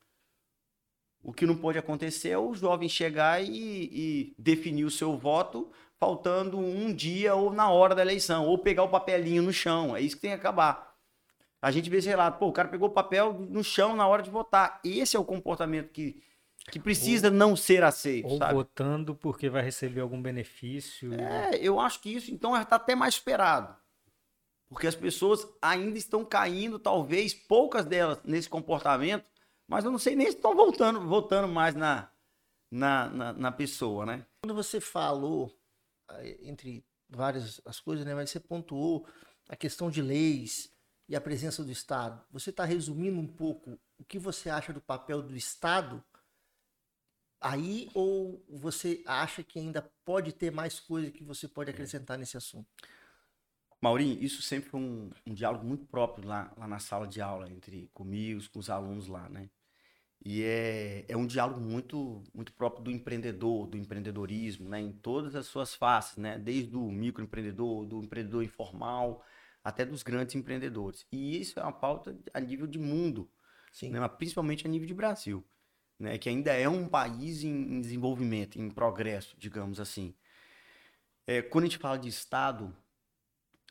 [1.26, 5.72] O que não pode acontecer é o jovem chegar e, e definir o seu voto
[6.00, 9.98] faltando um dia ou na hora da eleição, ou pegar o papelinho no chão.
[9.98, 10.94] É isso que tem que acabar.
[11.60, 14.22] A gente vê esse relato, pô, o cara pegou o papel no chão na hora
[14.22, 14.80] de votar.
[14.86, 16.22] Esse é o comportamento que,
[16.70, 18.54] que precisa não ser aceito, Ou sabe?
[18.54, 21.12] votando porque vai receber algum benefício.
[21.16, 23.76] É, eu acho que isso então está até mais esperado.
[24.70, 29.26] Porque as pessoas ainda estão caindo, talvez, poucas delas nesse comportamento,
[29.68, 32.10] mas eu não sei nem se estão voltando, voltando mais na,
[32.72, 34.26] na, na, na pessoa, né?
[34.44, 35.52] Quando você falou,
[36.12, 39.08] eh, entre várias as coisas, né, mas você pontuou
[39.48, 40.72] a questão de leis
[41.08, 42.24] e a presença do Estado.
[42.32, 46.04] Você está resumindo um pouco o que você acha do papel do Estado
[47.40, 52.38] aí ou você acha que ainda pode ter mais coisa que você pode acrescentar nesse
[52.38, 52.68] assunto?
[53.82, 57.52] Maurinho, isso sempre foi um, um diálogo muito próprio lá, lá na sala de aula,
[57.52, 59.50] entre comigo, com os alunos lá, né?
[60.24, 64.80] E é, é um diálogo muito, muito próprio do empreendedor, do empreendedorismo, né?
[64.82, 66.40] Em todas as suas faces, né?
[66.40, 69.24] Desde o microempreendedor, do empreendedor informal,
[69.64, 71.06] até dos grandes empreendedores.
[71.12, 73.30] E isso é uma pauta a nível de mundo,
[73.72, 73.92] Sim.
[73.92, 74.00] né?
[74.00, 75.46] Mas principalmente a nível de Brasil,
[76.00, 76.18] né?
[76.18, 80.16] Que ainda é um país em, em desenvolvimento, em progresso, digamos assim.
[81.28, 82.76] É, quando a gente fala de Estado,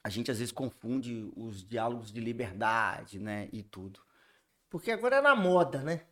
[0.05, 3.49] a gente às vezes confunde os diálogos de liberdade, né?
[3.51, 4.01] E tudo.
[4.69, 6.03] Porque agora é na moda, né?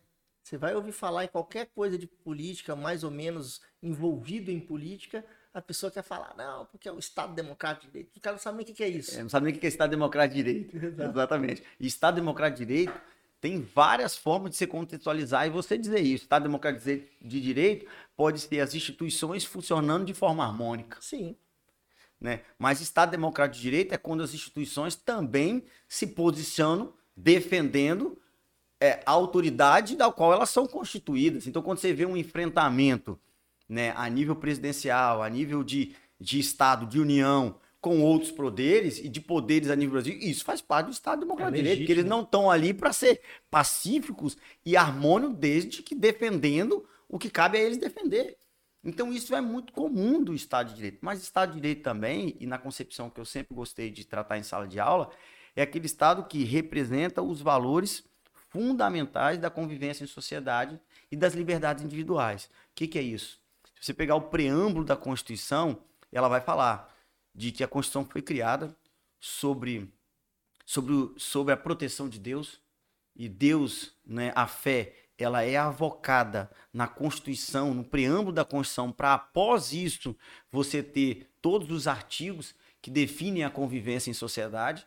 [0.41, 5.23] Você vai ouvir falar em qualquer coisa de política, mais ou menos envolvido em política,
[5.53, 8.17] a pessoa quer falar, não, porque é o Estado Democrático de Direito.
[8.17, 9.17] O cara não sabe nem o que, é isso.
[9.17, 10.75] É, não sabe nem o que é Estado Democrático de Direito.
[10.75, 11.11] Exato.
[11.11, 11.63] Exatamente.
[11.79, 13.01] E Estado Democrático de Direito
[13.39, 16.23] tem várias formas de se contextualizar e você dizer isso.
[16.23, 20.97] Estado Democrático de Direito pode ser as instituições funcionando de forma harmônica.
[20.99, 21.37] Sim.
[22.23, 22.39] Né?
[22.57, 28.17] Mas Estado Democrático de Direito é quando as instituições também se posicionam defendendo
[28.79, 31.47] é, a autoridade da qual elas são constituídas.
[31.47, 33.19] Então, quando você vê um enfrentamento
[33.67, 39.09] né, a nível presidencial, a nível de, de Estado, de União, com outros poderes e
[39.09, 41.91] de poderes a nível Brasil, isso faz parte do Estado Democrático é de Direito, porque
[41.91, 43.19] eles não estão ali para ser
[43.51, 48.37] pacíficos e harmônicos desde que defendendo o que cabe a eles defender.
[48.83, 50.99] Então isso é muito comum do Estado de Direito.
[51.01, 54.43] Mas Estado de Direito também, e na concepção que eu sempre gostei de tratar em
[54.43, 55.09] sala de aula,
[55.55, 58.03] é aquele Estado que representa os valores
[58.49, 60.79] fundamentais da convivência em sociedade
[61.11, 62.45] e das liberdades individuais.
[62.45, 63.39] O que, que é isso?
[63.79, 66.93] Se você pegar o preâmbulo da Constituição, ela vai falar
[67.33, 68.75] de que a Constituição foi criada
[69.19, 69.91] sobre,
[70.65, 72.61] sobre, sobre a proteção de Deus
[73.15, 79.13] e Deus, né, a fé, ela é avocada na Constituição, no preâmbulo da Constituição, para
[79.13, 80.15] após isso
[80.51, 84.85] você ter todos os artigos que definem a convivência em sociedade.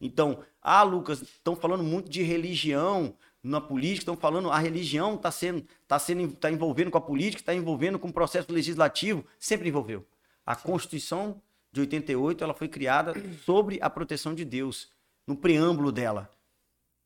[0.00, 5.30] Então, ah, Lucas, estão falando muito de religião na política, estão falando a religião está
[5.30, 9.68] sendo, tá sendo, tá envolvendo com a política, está envolvendo com o processo legislativo, sempre
[9.68, 10.06] envolveu.
[10.46, 13.12] A Constituição de 88, ela foi criada
[13.44, 14.92] sobre a proteção de Deus,
[15.26, 16.30] no preâmbulo dela.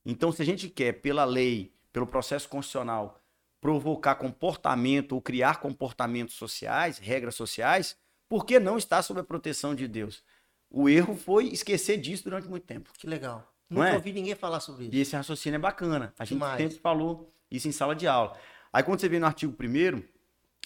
[0.05, 3.21] Então, se a gente quer, pela lei, pelo processo constitucional,
[3.61, 7.97] provocar comportamento ou criar comportamentos sociais, regras sociais,
[8.29, 10.23] por que não estar sob a proteção de Deus?
[10.71, 12.93] O erro foi esquecer disso durante muito tempo.
[12.97, 13.53] Que legal.
[13.69, 13.97] Não Nunca é?
[13.97, 14.95] ouvi ninguém falar sobre isso.
[14.95, 16.15] E esse raciocínio é bacana.
[16.17, 16.63] A gente Demais.
[16.63, 18.39] sempre falou isso em sala de aula.
[18.73, 20.01] Aí quando você vê no artigo 1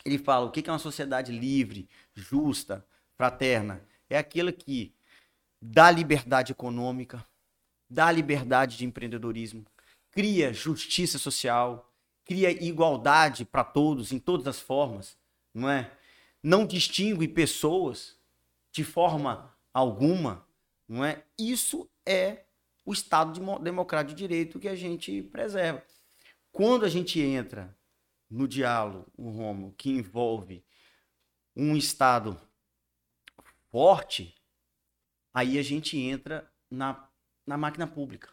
[0.04, 2.84] ele fala o que é uma sociedade livre, justa,
[3.16, 3.82] fraterna.
[4.10, 4.92] É aquela que
[5.58, 7.24] dá liberdade econômica,
[7.88, 9.64] dá liberdade de empreendedorismo,
[10.12, 11.92] cria justiça social,
[12.24, 15.18] cria igualdade para todos, em todas as formas,
[15.52, 15.90] não é?
[16.42, 18.16] Não distingue pessoas
[18.70, 20.46] de forma alguma,
[20.88, 21.24] não é?
[21.38, 22.44] Isso é
[22.84, 25.82] o Estado de democrático de direito que a gente preserva.
[26.50, 27.76] Quando a gente entra
[28.30, 30.64] no diálogo, o Romo, que envolve
[31.56, 32.38] um Estado
[33.70, 34.34] forte,
[35.32, 37.08] aí a gente entra na,
[37.46, 38.31] na máquina pública.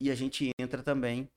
[0.00, 1.30] E a gente entra também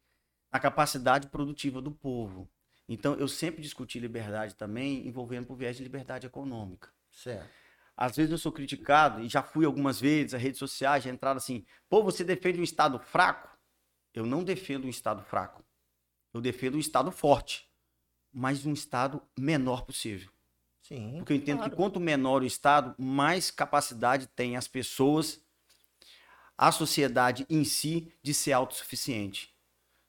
[0.51, 2.49] na capacidade produtiva do povo.
[2.87, 6.89] Então, eu sempre discuti liberdade também, envolvendo por viés de liberdade econômica.
[7.11, 7.49] Certo.
[7.95, 11.37] Às vezes eu sou criticado, e já fui algumas vezes, as redes sociais já entraram
[11.37, 13.49] assim, pô, você defende um Estado fraco?
[14.13, 15.63] Eu não defendo um Estado fraco.
[16.33, 17.69] Eu defendo um Estado forte,
[18.31, 20.31] mas um Estado menor possível.
[20.81, 21.17] Sim.
[21.17, 21.71] Porque eu entendo claro.
[21.71, 25.39] que quanto menor o Estado, mais capacidade tem as pessoas,
[26.59, 29.49] a sociedade em si, de ser autossuficiente,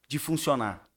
[0.09, 0.91] de funcionar.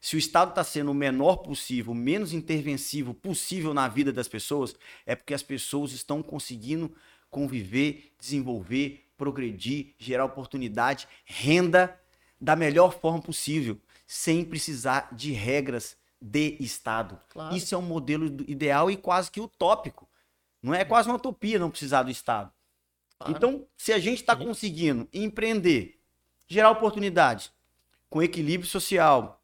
[0.00, 4.28] Se o Estado está sendo o menor possível, o menos intervencivo possível na vida das
[4.28, 6.90] pessoas, é porque as pessoas estão conseguindo
[7.28, 12.00] conviver, desenvolver, progredir, gerar oportunidade, renda
[12.40, 17.20] da melhor forma possível, sem precisar de regras de Estado.
[17.28, 17.54] Claro.
[17.54, 20.08] Isso é um modelo ideal e quase que utópico.
[20.62, 22.50] Não é quase uma utopia não precisar do Estado.
[23.18, 23.36] Claro.
[23.36, 26.00] Então, se a gente está conseguindo empreender,
[26.46, 27.52] gerar oportunidade,
[28.10, 29.42] com equilíbrio social,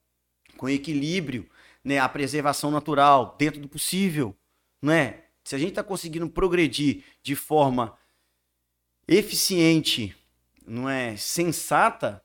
[0.57, 1.49] com equilíbrio,
[1.83, 4.37] né, a preservação natural dentro do possível,
[4.81, 5.25] né?
[5.43, 7.97] Se a gente está conseguindo progredir de forma
[9.09, 10.15] eficiente,
[10.67, 12.23] não é, sensata,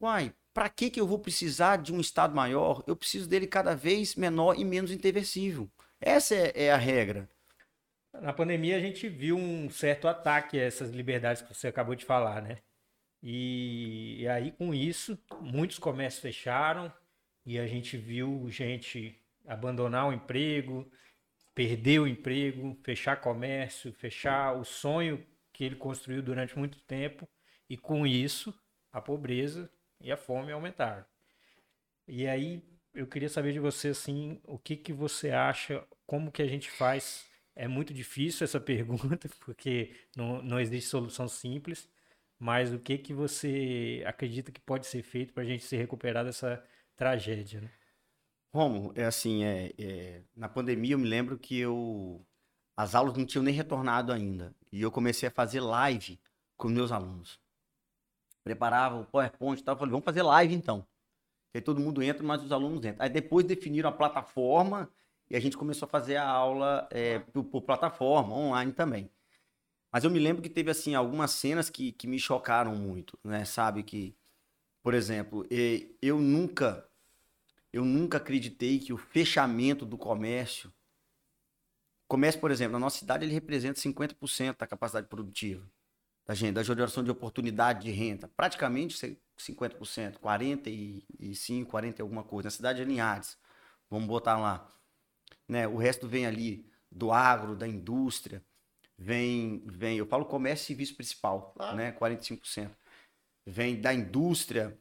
[0.00, 2.84] uai, para que que eu vou precisar de um estado maior?
[2.86, 5.68] Eu preciso dele cada vez menor e menos interversível.
[6.00, 7.28] Essa é, é a regra.
[8.20, 12.04] Na pandemia a gente viu um certo ataque a essas liberdades que você acabou de
[12.04, 12.58] falar, né?
[13.22, 16.92] E, e aí com isso, muitos comércios fecharam
[17.46, 20.90] e a gente viu gente abandonar o emprego,
[21.54, 27.28] perder o emprego, fechar comércio, fechar o sonho que ele construiu durante muito tempo
[27.68, 28.54] e com isso
[28.92, 29.70] a pobreza
[30.00, 31.04] e a fome aumentaram.
[32.06, 32.62] E aí
[32.94, 36.70] eu queria saber de você assim, o que que você acha, como que a gente
[36.70, 37.31] faz?
[37.54, 41.88] É muito difícil essa pergunta, porque não, não existe solução simples,
[42.38, 46.24] mas o que que você acredita que pode ser feito para a gente se recuperar
[46.24, 46.62] dessa
[46.96, 47.70] tragédia, né?
[48.54, 52.24] Romo, é assim, é, é, na pandemia eu me lembro que eu
[52.76, 56.20] as aulas não tinham nem retornado ainda e eu comecei a fazer live
[56.56, 57.40] com meus alunos.
[58.44, 60.86] Preparava o PowerPoint e tal, falei, vamos fazer live então.
[61.54, 63.04] Aí todo mundo entra, mas os alunos entram.
[63.04, 64.90] Aí depois definiram a plataforma
[65.32, 69.10] e a gente começou a fazer a aula é, por, por plataforma, online também.
[69.90, 73.42] Mas eu me lembro que teve, assim, algumas cenas que, que me chocaram muito, né?
[73.46, 74.14] Sabe que,
[74.82, 75.46] por exemplo,
[76.02, 76.86] eu nunca,
[77.72, 80.70] eu nunca acreditei que o fechamento do comércio...
[82.06, 85.66] Comércio, por exemplo, na nossa cidade, ele representa 50% da capacidade produtiva
[86.26, 88.28] da gente, da geração de oportunidade de renda.
[88.36, 88.94] Praticamente
[89.38, 92.48] 50%, 45%, 40% alguma coisa.
[92.48, 93.38] Na cidade de Linhares,
[93.88, 94.70] vamos botar lá.
[95.52, 95.68] Né?
[95.68, 98.42] O resto vem ali do agro, da indústria,
[98.96, 101.74] vem, vem eu falo comércio e serviço principal, ah.
[101.74, 101.92] né?
[101.92, 102.70] 45%.
[103.46, 104.78] Vem da indústria,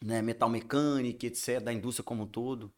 [0.00, 0.22] né?
[0.22, 2.72] metal mecânica, etc., da indústria como um todo.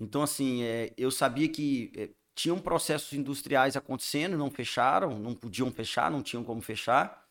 [0.00, 5.70] Então, assim, é, eu sabia que é, tinham processos industriais acontecendo, não fecharam, não podiam
[5.70, 7.26] fechar, não tinham como fechar.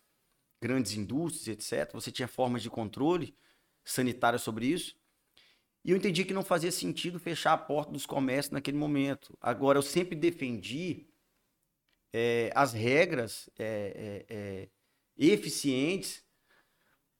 [0.62, 1.92] Grandes indústrias, etc.
[1.94, 3.36] Você tinha formas de controle
[3.84, 4.96] sanitário sobre isso.
[5.86, 9.38] E eu entendi que não fazia sentido fechar a porta dos comércios naquele momento.
[9.40, 11.06] Agora, eu sempre defendi
[12.12, 14.68] é, as regras é, é, é
[15.16, 16.24] eficientes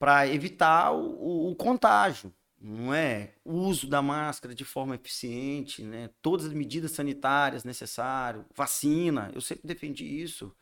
[0.00, 3.34] para evitar o, o, o, contágio, não é?
[3.44, 6.10] O uso da máscara de forma eficiente, né?
[6.20, 10.52] Todas as medidas sanitárias necessárias, vacina, eu sempre defendi isso,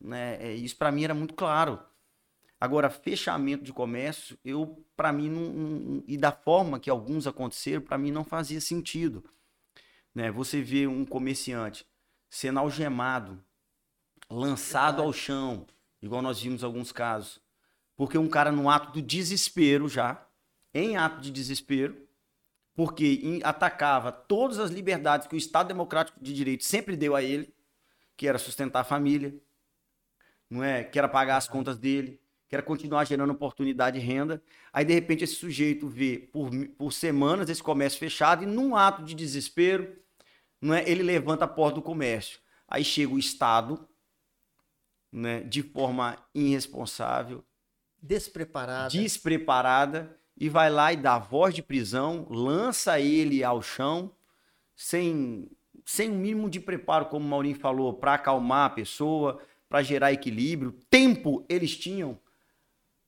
[0.00, 0.38] né?
[0.44, 1.80] É, isso para mim era muito claro.
[2.64, 7.82] Agora, fechamento de comércio, eu para mim não, não, e da forma que alguns aconteceram,
[7.82, 9.22] para mim não fazia sentido,
[10.14, 10.30] né?
[10.30, 11.86] Você vê um comerciante
[12.30, 13.38] sendo algemado
[14.30, 15.66] lançado ao chão,
[16.00, 17.38] igual nós vimos alguns casos.
[17.94, 20.26] Porque um cara no ato do desespero já,
[20.72, 21.94] em ato de desespero,
[22.74, 27.54] porque atacava todas as liberdades que o Estado Democrático de Direito sempre deu a ele,
[28.16, 29.34] que era sustentar a família,
[30.48, 30.82] não é?
[30.82, 32.23] Que era pagar as contas dele,
[32.54, 34.40] que era continuar gerando oportunidade de renda.
[34.72, 39.02] Aí, de repente, esse sujeito vê por, por semanas esse comércio fechado e, num ato
[39.02, 39.96] de desespero,
[40.60, 40.88] não é?
[40.88, 42.38] ele levanta a porta do comércio.
[42.68, 43.88] Aí chega o Estado,
[45.10, 47.44] né, de forma irresponsável,
[48.00, 54.12] despreparada, despreparada e vai lá e dá voz de prisão, lança ele ao chão
[54.76, 55.48] sem
[55.84, 60.12] sem um mínimo de preparo, como o Maurinho falou, para acalmar a pessoa, para gerar
[60.12, 60.72] equilíbrio.
[60.88, 62.16] Tempo eles tinham,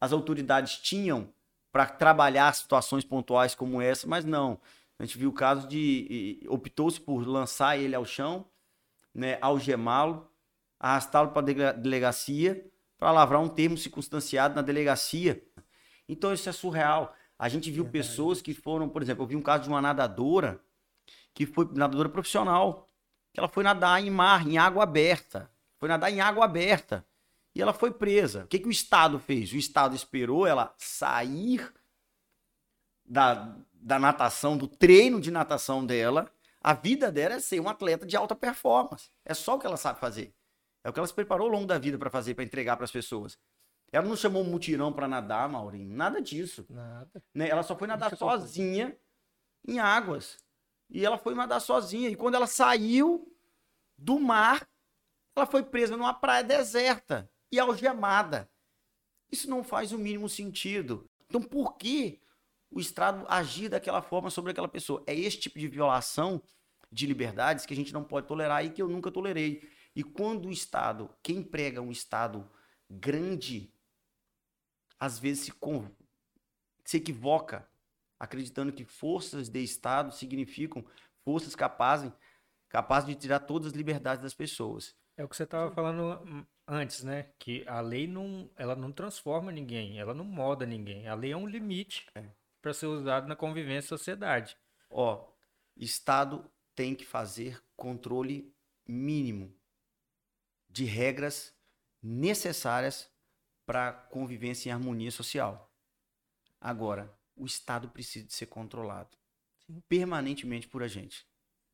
[0.07, 1.29] as autoridades tinham
[1.71, 4.59] para trabalhar situações pontuais como essa, mas não.
[4.99, 8.47] A gente viu o caso de optou-se por lançar ele ao chão,
[9.15, 10.31] né, algemá-lo
[10.79, 12.65] arrastá-lo para a delegacia
[12.99, 15.43] para lavrar um termo circunstanciado na delegacia.
[16.09, 17.15] Então isso é surreal.
[17.39, 20.61] A gente viu pessoas que foram, por exemplo, eu vi um caso de uma nadadora
[21.35, 22.89] que foi nadadora profissional,
[23.33, 25.51] que ela foi nadar em mar, em água aberta.
[25.79, 27.05] Foi nadar em água aberta.
[27.57, 28.45] E ela foi presa.
[28.45, 29.51] O que, que o Estado fez?
[29.51, 31.73] O Estado esperou ela sair
[33.03, 36.31] da, da natação, do treino de natação dela.
[36.61, 39.11] A vida dela é ser um atleta de alta performance.
[39.25, 40.35] É só o que ela sabe fazer.
[40.85, 42.85] É o que ela se preparou ao longo da vida para fazer, para entregar para
[42.85, 43.39] as pessoas.
[43.91, 45.97] Ela não chamou um mutirão para nadar, Maurinho.
[45.97, 46.67] Nada disso.
[46.69, 47.25] Nada.
[47.33, 47.49] Né?
[47.49, 48.95] Ela só foi nadar sozinha
[49.67, 50.37] em águas.
[50.91, 52.11] E ela foi nadar sozinha.
[52.11, 53.35] E quando ela saiu
[53.97, 54.69] do mar,
[55.35, 58.51] ela foi presa numa praia deserta e algemada.
[59.31, 61.09] Isso não faz o mínimo sentido.
[61.27, 62.21] Então, por que
[62.71, 65.03] o Estado agir daquela forma sobre aquela pessoa?
[65.07, 66.43] É esse tipo de violação
[66.91, 69.69] de liberdades que a gente não pode tolerar e que eu nunca tolerei.
[69.95, 72.49] E quando o Estado, quem prega um Estado
[72.89, 73.73] grande,
[74.99, 75.53] às vezes se,
[76.85, 77.69] se equivoca,
[78.19, 80.85] acreditando que forças de Estado significam
[81.25, 82.13] forças capazes,
[82.69, 84.95] capazes de tirar todas as liberdades das pessoas.
[85.17, 87.31] É o que você estava falando antes, né?
[87.39, 91.07] Que a lei não, ela não transforma ninguém, ela não moda ninguém.
[91.07, 92.25] A lei é um limite é.
[92.61, 94.57] para ser usado na convivência da sociedade.
[94.91, 95.29] Ó,
[95.77, 98.55] Estado tem que fazer controle
[98.87, 99.55] mínimo
[100.69, 101.55] de regras
[102.03, 103.11] necessárias
[103.65, 105.73] para convivência em harmonia social.
[106.61, 109.17] Agora, o Estado precisa de ser controlado
[109.67, 109.83] Sim.
[109.89, 111.27] permanentemente por a gente.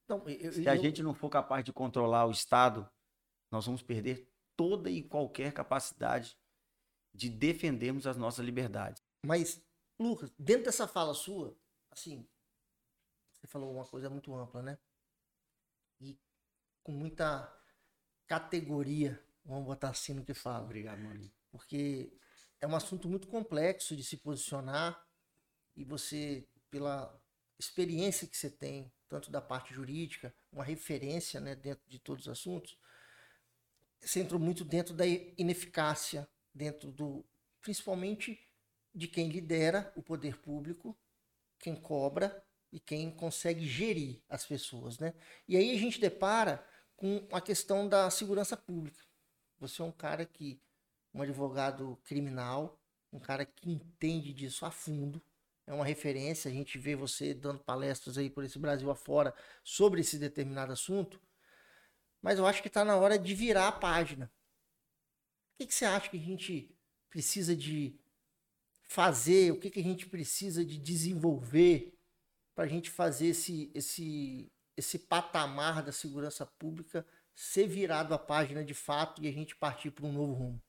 [0.09, 0.83] Não, eu, Se a eu...
[0.83, 2.89] gente não for capaz de controlar o Estado,
[3.51, 6.37] nós vamos perder toda e qualquer capacidade
[7.15, 9.03] de defendermos as nossas liberdades.
[9.25, 9.63] Mas,
[9.99, 11.57] Lucas, dentro dessa fala sua,
[11.91, 12.27] assim,
[13.33, 14.79] você falou uma coisa muito ampla, né?
[16.01, 16.19] E
[16.83, 17.53] com muita
[18.27, 20.65] categoria, vamos botar assim no que fala.
[20.65, 21.31] Obrigado, mano.
[21.51, 22.17] Porque
[22.61, 25.05] é um assunto muito complexo de se posicionar
[25.77, 27.21] e você, pela
[27.59, 32.33] experiência que você tem, tanto da parte jurídica, uma referência né, dentro de todos os
[32.33, 32.79] assuntos,
[34.03, 37.25] você entrou muito dentro da ineficácia, dentro do.
[37.61, 38.39] principalmente
[38.95, 40.97] de quem lidera o poder público,
[41.59, 45.13] quem cobra, e quem consegue gerir as pessoas, né?
[45.47, 49.05] E aí a gente depara com a questão da segurança pública.
[49.61, 50.61] Você é um cara que,
[51.13, 52.81] um advogado criminal,
[53.13, 55.23] um cara que entende disso a fundo,
[55.67, 60.01] é uma referência, a gente vê você dando palestras aí por esse Brasil afora sobre
[60.01, 61.21] esse determinado assunto,
[62.23, 64.33] mas eu acho que está na hora de virar a página.
[65.53, 66.75] O que, que você acha que a gente
[67.11, 67.99] precisa de
[68.85, 71.99] fazer, o que, que a gente precisa de desenvolver
[72.55, 78.65] para a gente fazer esse, esse, esse patamar da segurança pública ser virado a página
[78.65, 80.63] de fato e a gente partir para um novo rumo?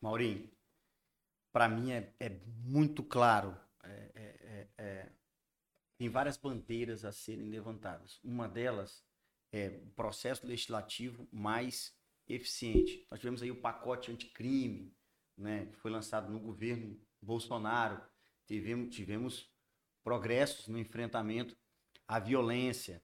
[0.00, 0.50] Maurinho,
[1.52, 2.30] para mim é, é,
[2.64, 3.56] muito claro.
[3.84, 5.12] É, é, é, é,
[5.98, 8.18] tem várias bandeiras a serem levantadas.
[8.22, 9.04] Uma delas
[9.52, 11.94] é processo legislativo mais
[12.26, 13.06] eficiente.
[13.10, 14.96] Nós tivemos aí o pacote anticrime,
[15.36, 18.00] né, que foi lançado no governo Bolsonaro.
[18.46, 19.50] Tivemos, tivemos
[20.02, 21.56] progressos no enfrentamento
[22.08, 23.02] à violência.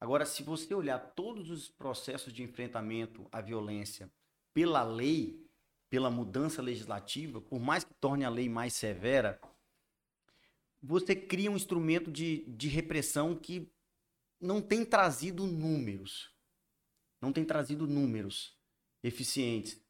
[0.00, 4.10] Agora, se você olhar todos os processos de enfrentamento à violência
[4.52, 5.48] pela lei,
[5.88, 9.40] pela mudança legislativa, por mais que torne a lei mais severa,
[10.82, 13.72] você cria um instrumento de, de repressão que
[14.44, 16.30] não tem trazido números.
[17.20, 18.56] Não tem trazido números
[19.02, 19.82] eficientes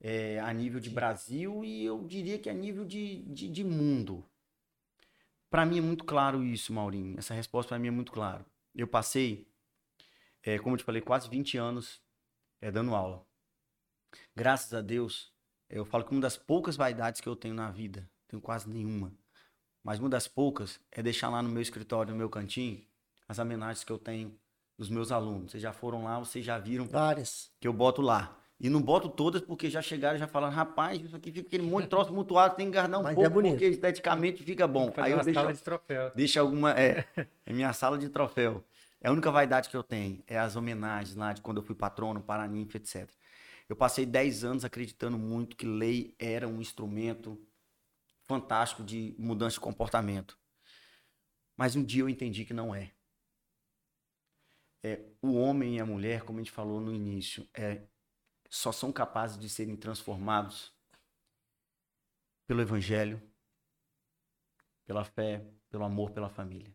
[0.00, 4.28] é, a nível de Brasil e eu diria que a nível de, de, de mundo.
[5.48, 7.16] Para mim é muito claro isso, Maurinho.
[7.18, 8.44] Essa resposta para mim é muito claro.
[8.74, 9.48] Eu passei,
[10.42, 12.02] é, como eu te falei, quase 20 anos
[12.60, 13.24] é, dando aula.
[14.34, 15.32] Graças a Deus,
[15.70, 19.16] eu falo que uma das poucas vaidades que eu tenho na vida, tenho quase nenhuma,
[19.84, 22.84] mas uma das poucas é deixar lá no meu escritório, no meu cantinho,
[23.32, 24.34] as homenagens que eu tenho
[24.78, 25.50] dos meus alunos.
[25.50, 26.86] Vocês já foram lá, vocês já viram.
[26.86, 27.50] Várias.
[27.60, 28.38] Que eu boto lá.
[28.60, 31.64] E não boto todas porque já chegaram e já falaram, rapaz, isso aqui fica aquele
[31.64, 34.92] monte de troço mutuado, tem que guardar um Mas pouco é porque esteticamente fica bom.
[34.98, 36.12] Aí eu deixo, sala de troféu.
[36.14, 36.70] Deixa alguma.
[36.78, 37.04] É,
[37.44, 38.62] é minha sala de troféu.
[39.00, 40.22] É a única vaidade que eu tenho.
[40.28, 43.08] É as homenagens lá de quando eu fui patrono, paraninfo, etc.
[43.68, 47.40] Eu passei 10 anos acreditando muito que lei era um instrumento
[48.22, 50.38] fantástico de mudança de comportamento.
[51.56, 52.92] Mas um dia eu entendi que não é.
[54.82, 57.82] É o homem e a mulher, como a gente falou no início, é
[58.50, 60.72] só são capazes de serem transformados
[62.46, 63.22] pelo Evangelho,
[64.84, 66.74] pela fé, pelo amor pela família.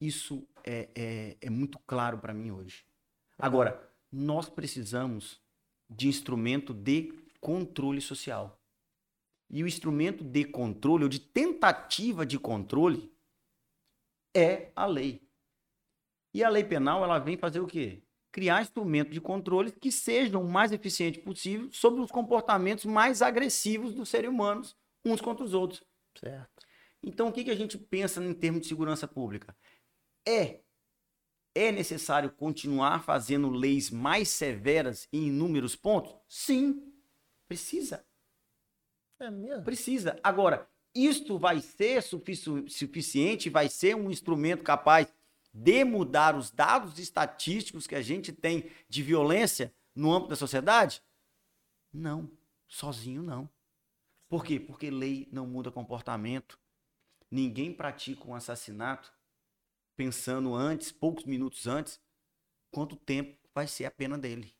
[0.00, 2.84] Isso é, é, é muito claro para mim hoje.
[3.38, 5.40] Agora, nós precisamos
[5.88, 8.60] de instrumento de controle social.
[9.48, 13.12] E o instrumento de controle, ou de tentativa de controle,
[14.34, 15.28] é a lei.
[16.32, 18.02] E a lei penal, ela vem fazer o quê?
[18.32, 23.92] criar instrumentos de controle que sejam o mais eficientes possível sobre os comportamentos mais agressivos
[23.92, 25.82] dos seres humanos uns contra os outros.
[26.18, 26.66] Certo.
[27.02, 29.56] Então, o que, que a gente pensa em termos de segurança pública?
[30.26, 30.60] É
[31.52, 36.14] é necessário continuar fazendo leis mais severas em inúmeros pontos?
[36.28, 36.92] Sim,
[37.48, 38.06] precisa.
[39.18, 39.64] É mesmo?
[39.64, 40.16] Precisa.
[40.22, 45.12] Agora, isto vai ser suficiente, vai ser um instrumento capaz
[45.52, 51.02] de mudar os dados estatísticos que a gente tem de violência no âmbito da sociedade?
[51.92, 52.30] Não,
[52.68, 53.48] sozinho não.
[54.28, 54.60] Por quê?
[54.60, 56.58] Porque lei não muda comportamento.
[57.30, 59.12] Ninguém pratica um assassinato
[59.96, 62.00] pensando antes, poucos minutos antes,
[62.70, 64.54] quanto tempo vai ser a pena dele.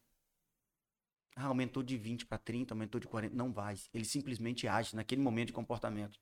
[1.35, 3.35] Ah, aumentou de 20 para 30, aumentou de 40.
[3.35, 3.77] Não vai.
[3.95, 6.21] Ele simplesmente age naquele momento de comportamento.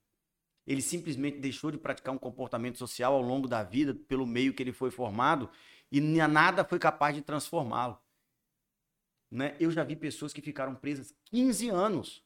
[0.68, 4.62] Ele simplesmente deixou de praticar um comportamento social ao longo da vida, pelo meio que
[4.62, 5.48] ele foi formado,
[5.90, 7.98] e nada foi capaz de transformá-lo.
[9.31, 9.57] Né?
[9.59, 12.22] Eu já vi pessoas que ficaram presas 15 anos.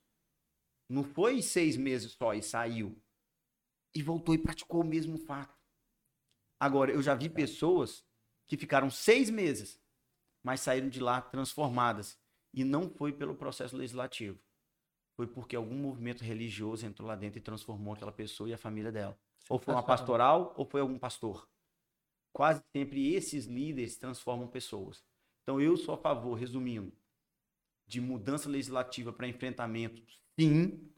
[0.88, 3.00] Não foi seis meses só e saiu.
[3.94, 5.57] E voltou e praticou o mesmo fato.
[6.59, 8.05] Agora, eu já vi pessoas
[8.48, 9.81] que ficaram seis meses,
[10.42, 12.18] mas saíram de lá transformadas.
[12.52, 14.37] E não foi pelo processo legislativo
[15.17, 18.90] foi porque algum movimento religioso entrou lá dentro e transformou aquela pessoa e a família
[18.90, 19.19] dela.
[19.48, 21.48] Ou foi uma pastoral ou foi algum pastor.
[22.33, 25.04] Quase sempre esses líderes transformam pessoas.
[25.42, 26.92] Então eu sou a favor, resumindo,
[27.87, 30.02] de mudança legislativa para enfrentamento.
[30.38, 30.90] Sim,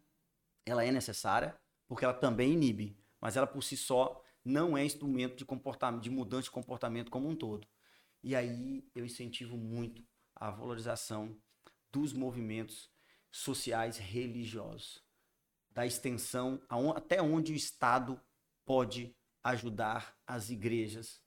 [0.64, 1.58] ela é necessária,
[1.88, 6.10] porque ela também inibe, mas ela por si só não é instrumento de comportamento, de
[6.10, 7.66] mudança de comportamento como um todo.
[8.22, 10.06] E aí eu incentivo muito
[10.36, 11.36] a valorização
[11.92, 12.90] dos movimentos
[13.34, 15.02] sociais religiosos,
[15.70, 16.60] da extensão
[16.94, 18.20] até onde o Estado
[18.64, 21.20] pode ajudar as igrejas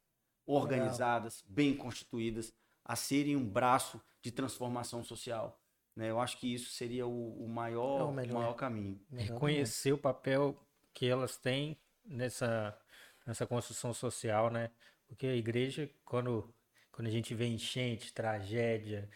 [0.46, 1.56] organizadas, Legal.
[1.56, 2.54] bem constituídas,
[2.84, 5.60] a serem um braço de transformação social.
[5.94, 6.10] Né?
[6.10, 9.00] Eu acho que isso seria o, o maior, é o maior caminho.
[9.12, 10.58] Reconhecer o papel
[10.94, 12.80] que elas têm nessa
[13.26, 14.72] nessa construção social, né?
[15.06, 16.54] Porque a igreja, quando,
[16.90, 19.10] quando a gente vê enchente, tragédia,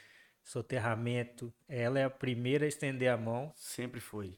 [0.44, 3.52] soterramento, ela é a primeira a estender a mão.
[3.56, 4.38] Sempre foi.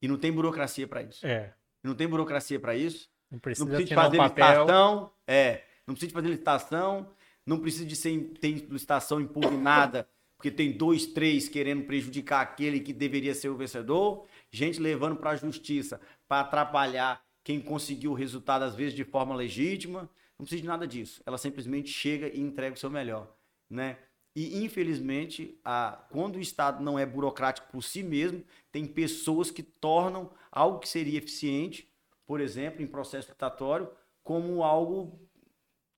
[0.00, 1.26] E não tem burocracia para isso.
[1.26, 1.54] É.
[1.82, 3.10] Não tem burocracia para isso.
[3.30, 5.12] Não precisa, não precisa de fazer um licitação.
[5.26, 5.64] É.
[5.86, 7.10] Não precisa de fazer licitação.
[7.44, 10.06] Não precisa de ser, ter licitação impugnada,
[10.36, 14.26] porque tem dois, três querendo prejudicar aquele que deveria ser o vencedor.
[14.50, 19.34] Gente levando para a justiça para atrapalhar quem conseguiu o resultado, às vezes de forma
[19.34, 20.10] legítima.
[20.38, 21.22] Não precisa de nada disso.
[21.24, 23.34] Ela simplesmente chega e entrega o seu melhor.
[23.68, 23.96] Né?
[24.40, 29.64] E, infelizmente, a, quando o Estado não é burocrático por si mesmo, tem pessoas que
[29.64, 31.90] tornam algo que seria eficiente,
[32.24, 33.90] por exemplo, em processo licitatório,
[34.22, 35.18] como algo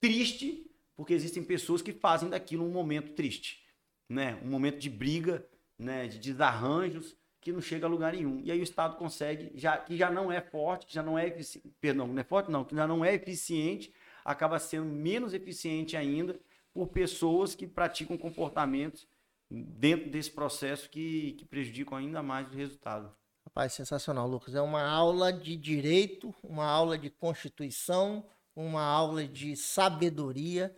[0.00, 0.66] triste,
[0.96, 3.62] porque existem pessoas que fazem daquilo um momento triste,
[4.08, 4.40] né?
[4.42, 5.46] Um momento de briga,
[5.78, 6.08] né?
[6.08, 8.40] De desarranjos que não chega a lugar nenhum.
[8.42, 11.26] E aí o Estado consegue, já que já não é forte, que já não é
[11.26, 13.92] eficiente, perdão, não é forte não, que já não é eficiente,
[14.24, 16.40] acaba sendo menos eficiente ainda
[16.72, 19.06] por pessoas que praticam comportamentos
[19.50, 23.14] dentro desse processo que, que prejudicam ainda mais o resultado.
[23.44, 24.54] Rapaz, sensacional, Lucas.
[24.54, 30.74] É uma aula de direito, uma aula de constituição, uma aula de sabedoria.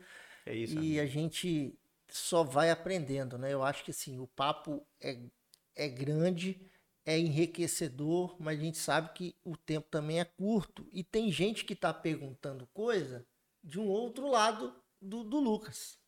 [0.46, 0.74] É isso.
[0.74, 1.00] E amigo.
[1.00, 1.78] a gente
[2.08, 3.52] só vai aprendendo, né?
[3.52, 5.18] Eu acho que assim, o papo é,
[5.76, 6.60] é grande,
[7.04, 10.86] é enriquecedor, mas a gente sabe que o tempo também é curto.
[10.92, 13.26] E tem gente que está perguntando coisa
[13.62, 15.98] de um outro lado do, do Lucas.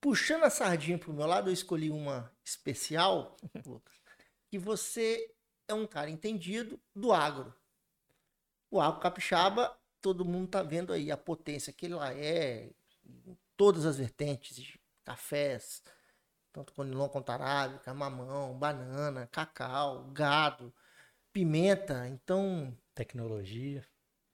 [0.00, 3.94] Puxando a sardinha pro meu lado, eu escolhi uma especial, Lucas,
[4.50, 5.32] que você
[5.68, 7.54] é um cara entendido do agro.
[8.70, 12.72] O agro capixaba, todo mundo tá vendo aí a potência que ele lá é,
[13.04, 15.84] em todas as vertentes, cafés,
[16.52, 20.74] tanto conilon quanto arábica, mamão, banana, cacau, gado,
[21.32, 23.86] pimenta, então Tecnologia.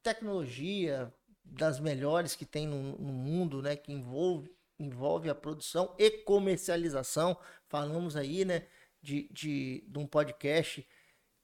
[0.03, 1.13] tecnologia
[1.51, 7.37] das melhores que tem no, no mundo, né, que envolve, envolve a produção e comercialização.
[7.67, 8.67] Falamos aí, né,
[9.03, 10.87] de, de, de um podcast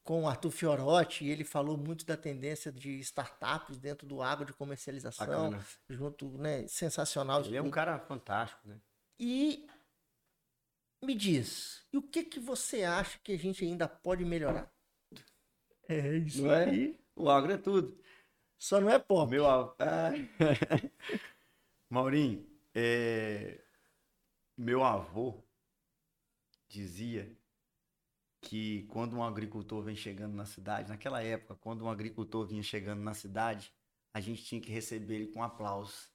[0.02, 4.44] com o Arthur Fiorotti, e ele falou muito da tendência de startups dentro do agro
[4.44, 5.66] de comercialização, Bacana.
[5.88, 7.42] junto, né, sensacional.
[7.42, 8.78] Ele é um cara fantástico, né?
[9.18, 9.66] E
[11.02, 14.70] me diz, e o que que você acha que a gente ainda pode melhorar?
[15.88, 16.94] É isso Não é?
[17.16, 17.98] O agro é tudo.
[18.58, 19.30] Só não é pop.
[19.30, 19.74] Meu avô.
[19.78, 20.10] Ah.
[21.90, 22.44] Maurinho,
[22.74, 23.60] é,
[24.56, 25.42] meu avô
[26.68, 27.36] dizia
[28.40, 33.00] que quando um agricultor vem chegando na cidade, naquela época, quando um agricultor vinha chegando
[33.02, 33.72] na cidade,
[34.12, 36.10] a gente tinha que receber ele com aplausos.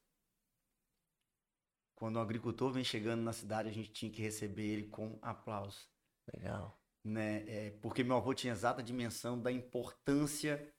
[1.96, 5.90] Quando um agricultor vem chegando na cidade, a gente tinha que receber ele com aplausos
[6.34, 6.80] Legal.
[7.04, 7.44] né?
[7.48, 10.74] É, porque meu avô tinha exata dimensão da importância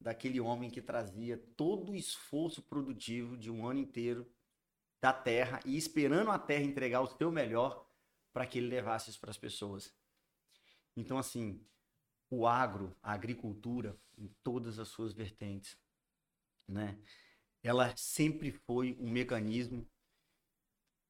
[0.00, 4.30] daquele homem que trazia todo o esforço produtivo de um ano inteiro
[5.00, 7.86] da terra e esperando a terra entregar o seu melhor
[8.32, 9.94] para que ele levasse isso para as pessoas.
[10.96, 11.60] Então, assim,
[12.30, 15.76] o agro, a agricultura, em todas as suas vertentes,
[16.66, 16.98] né?
[17.62, 19.86] Ela sempre foi um mecanismo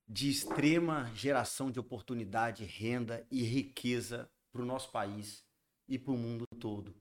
[0.08, 5.44] de extrema geração de oportunidade, renda e riqueza para o nosso país
[5.88, 6.94] e para o mundo todo.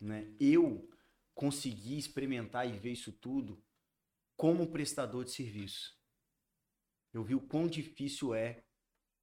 [0.00, 0.34] Né?
[0.38, 0.88] Eu
[1.34, 3.62] consegui experimentar e ver isso tudo
[4.36, 5.98] como prestador de serviço.
[7.12, 8.64] Eu vi o quão difícil é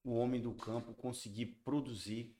[0.03, 2.35] o homem do campo conseguir produzir,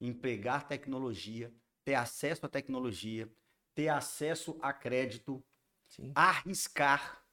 [0.00, 1.52] empregar tecnologia,
[1.84, 3.30] ter acesso à tecnologia,
[3.74, 5.44] ter acesso a crédito,
[5.88, 6.12] Sim.
[6.14, 7.24] arriscar,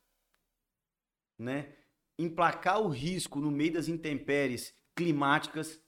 [1.38, 1.76] né?
[2.18, 5.80] Emplacar o risco no meio das intempéries climáticas,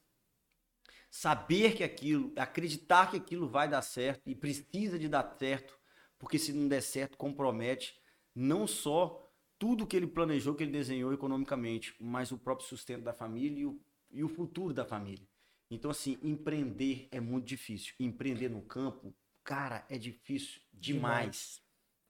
[1.10, 5.79] saber que aquilo, acreditar que aquilo vai dar certo e precisa de dar certo,
[6.20, 8.00] porque se não der certo compromete
[8.36, 9.26] não só
[9.58, 13.66] tudo que ele planejou, que ele desenhou economicamente, mas o próprio sustento da família e
[13.66, 15.28] o, e o futuro da família.
[15.72, 17.94] Então assim, empreender é muito difícil.
[18.00, 19.14] Empreender no campo,
[19.44, 21.62] cara, é difícil demais.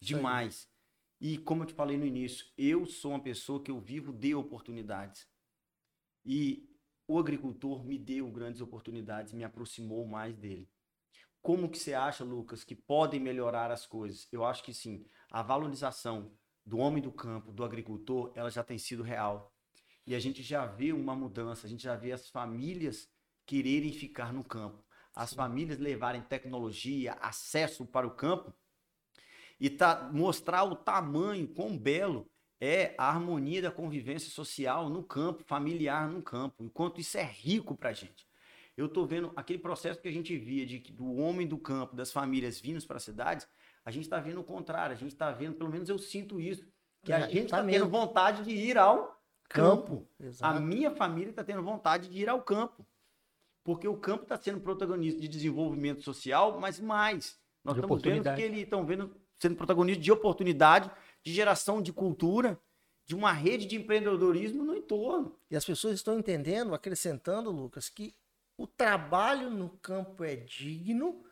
[0.01, 0.07] Aí.
[0.07, 0.70] Demais.
[1.20, 4.34] E como eu te falei no início, eu sou uma pessoa que eu vivo de
[4.34, 5.28] oportunidades.
[6.26, 6.70] E
[7.07, 10.70] o agricultor me deu grandes oportunidades, me aproximou mais dele.
[11.41, 14.27] Como que você acha, Lucas, que podem melhorar as coisas?
[14.31, 15.05] Eu acho que sim.
[15.31, 16.31] A valorização
[16.65, 19.53] do homem do campo, do agricultor, ela já tem sido real.
[20.05, 23.07] E a gente já vê uma mudança, a gente já vê as famílias
[23.45, 24.83] quererem ficar no campo,
[25.15, 28.53] as famílias levarem tecnologia, acesso para o campo
[29.59, 32.29] e tá, mostrar o tamanho, quão belo
[32.61, 37.23] é a harmonia da convivência social no campo, familiar no campo, o quanto isso é
[37.23, 38.28] rico para a gente.
[38.80, 42.13] Eu estou vendo aquele processo que a gente via de, do homem do campo, das
[42.13, 43.45] famílias vindo para as cidades,
[43.84, 46.65] A gente está vendo o contrário, a gente está vendo, pelo menos eu sinto isso,
[47.03, 47.89] que a É, gente tá está tendo mesmo.
[47.89, 50.07] vontade de ir ao campo.
[50.19, 50.61] A Exato.
[50.61, 52.86] minha família está tendo vontade de ir ao campo.
[53.63, 57.38] Porque o campo está sendo protagonista de desenvolvimento social, mas mais.
[57.63, 60.89] Nós De estamos vendo que eles estão vendo sendo protagonista de oportunidade,
[61.23, 62.59] de geração de cultura,
[63.05, 65.36] de uma rede de empreendedorismo no entorno.
[65.49, 68.13] E as pessoas estão entendendo, acrescentando, Lucas, que
[68.60, 71.24] o trabalho no campo é digno,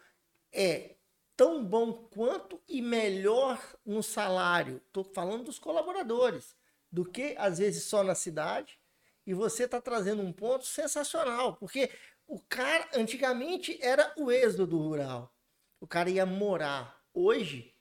[0.49, 0.95] é
[1.35, 4.81] tão bom quanto e melhor no salário.
[4.87, 6.55] Estou falando dos colaboradores,
[6.89, 8.79] do que às vezes só na cidade.
[9.25, 11.91] E você está trazendo um ponto sensacional, porque
[12.25, 15.35] o cara antigamente era o êxodo rural.
[15.81, 17.75] O cara ia morar hoje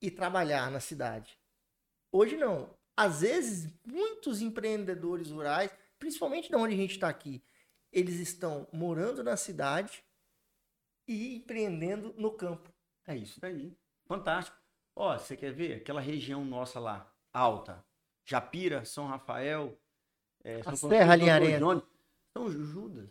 [0.00, 1.38] e trabalhar na cidade.
[2.10, 2.70] Hoje não.
[2.96, 7.44] Às vezes, muitos empreendedores rurais, principalmente de onde a gente está aqui,
[7.96, 10.04] eles estão morando na cidade
[11.08, 12.70] e empreendendo no campo.
[13.06, 13.74] É isso daí.
[14.04, 14.54] Fantástico.
[14.94, 17.82] Ó, você quer ver aquela região nossa lá, alta?
[18.22, 19.78] Japira, São Rafael,
[20.44, 21.58] é, São Serra São Linharense.
[21.58, 21.82] João,
[22.36, 23.08] São Judas.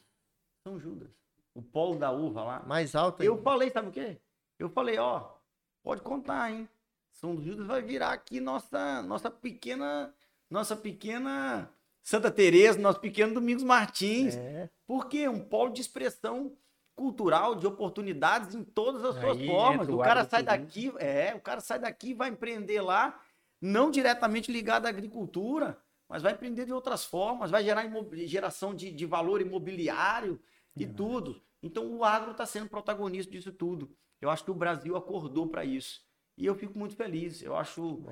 [0.64, 1.10] São Judas.
[1.56, 2.60] O polo da uva lá.
[2.64, 3.44] Mais alto Eu ainda.
[3.44, 4.22] falei, sabe o quê?
[4.60, 5.34] Eu falei, ó,
[5.82, 6.70] pode contar, hein?
[7.12, 10.14] São Judas vai virar aqui nossa nossa pequena
[10.50, 11.74] nossa pequena
[12.06, 14.36] Santa Teresa, nosso pequeno Domingos Martins.
[14.36, 16.56] É, Porque um polo de expressão
[16.96, 19.82] cultural, de oportunidades em todas as suas Aí formas.
[19.82, 20.94] entra o O cara sai agroturismo.
[20.94, 23.20] daqui, é, o cara sai daqui e vai empreender lá,
[23.60, 27.90] não diretamente ligado à agricultura, mas vai empreender de outras formas, vai gerar
[28.28, 30.40] geração de, de valor imobiliário
[30.78, 31.42] e tudo.
[31.64, 33.90] Então o agro está sendo protagonista disso tudo.
[34.22, 36.06] Eu acho que o Brasil acordou para isso.
[36.38, 38.04] E eu fico muito feliz, eu acho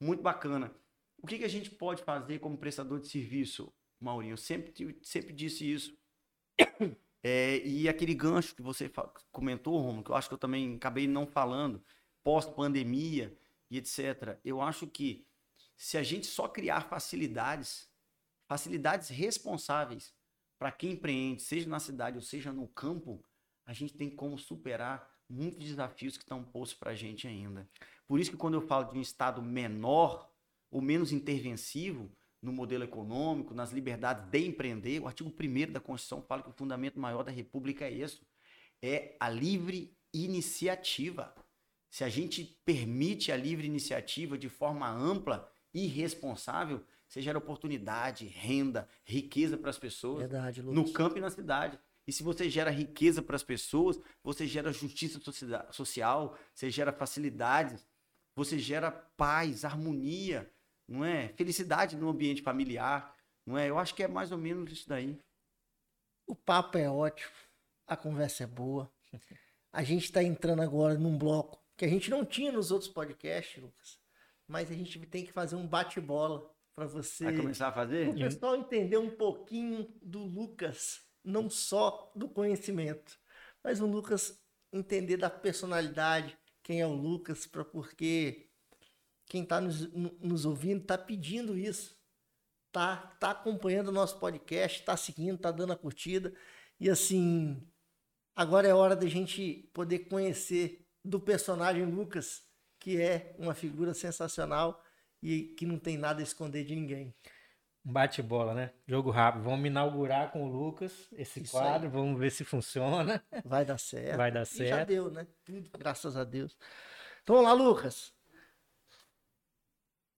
[0.00, 0.72] muito bacana.
[1.18, 4.34] O que, que a gente pode fazer como prestador de serviço, Maurinho?
[4.34, 5.96] Eu sempre, sempre disse isso.
[7.28, 8.88] É, e aquele gancho que você
[9.32, 11.82] comentou, Romulo, que eu acho que eu também acabei não falando,
[12.22, 13.36] pós-pandemia
[13.68, 14.38] e etc.
[14.44, 15.26] Eu acho que
[15.76, 17.90] se a gente só criar facilidades,
[18.46, 20.14] facilidades responsáveis
[20.56, 23.20] para quem empreende, seja na cidade ou seja no campo,
[23.64, 27.68] a gente tem como superar muitos desafios que estão postos para a gente ainda.
[28.06, 30.30] Por isso que quando eu falo de um Estado menor
[30.70, 32.10] ou menos intervencivo
[32.42, 36.52] no modelo econômico, nas liberdades de empreender, o artigo 1 da Constituição fala que o
[36.52, 38.24] fundamento maior da República é isso,
[38.82, 41.34] é a livre iniciativa.
[41.90, 48.26] Se a gente permite a livre iniciativa de forma ampla e responsável, você gera oportunidade,
[48.26, 50.76] renda, riqueza para as pessoas verdade, Lucas.
[50.76, 51.78] no campo e na cidade.
[52.06, 56.92] E se você gera riqueza para as pessoas, você gera justiça socia- social, você gera
[56.92, 57.86] facilidades,
[58.34, 60.50] você gera paz, harmonia,
[60.88, 61.28] não é?
[61.30, 63.14] Felicidade no ambiente familiar,
[63.44, 63.68] não é?
[63.68, 65.18] Eu acho que é mais ou menos isso daí.
[66.26, 67.30] O papo é ótimo,
[67.86, 68.90] a conversa é boa.
[69.72, 73.62] A gente está entrando agora num bloco que a gente não tinha nos outros podcasts,
[73.62, 74.00] Lucas.
[74.48, 77.24] Mas a gente tem que fazer um bate-bola para você.
[77.24, 78.08] Vai começar a fazer?
[78.08, 83.18] O pessoal entender um pouquinho do Lucas, não só do conhecimento,
[83.62, 84.40] mas o Lucas
[84.72, 88.45] entender da personalidade, quem é o Lucas, para porque
[89.26, 91.96] quem está nos, no- nos ouvindo está pedindo isso,
[92.72, 96.34] tá, tá acompanhando o nosso podcast, tá seguindo, tá dando a curtida
[96.80, 97.62] e assim
[98.34, 102.44] agora é hora da gente poder conhecer do personagem Lucas,
[102.78, 104.82] que é uma figura sensacional
[105.22, 107.14] e que não tem nada a esconder de ninguém.
[107.84, 108.72] Um bate-bola, né?
[108.86, 109.44] Jogo rápido.
[109.44, 113.24] Vamos inaugurar com o Lucas esse Isso quadro, vamos ver se funciona.
[113.44, 114.16] Vai dar certo.
[114.16, 114.88] Vai dar E já certo.
[114.88, 115.26] deu, né?
[115.78, 116.56] Graças a Deus.
[117.22, 118.12] Então vamos lá, Lucas.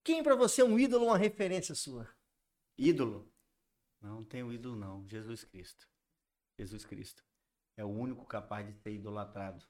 [0.09, 2.09] Quem pra você é um ídolo ou uma referência sua?
[2.79, 3.31] Ídolo?
[4.01, 5.87] Não tenho ídolo não, Jesus Cristo.
[6.59, 7.23] Jesus Cristo
[7.77, 9.63] é o único capaz de ser idolatrado,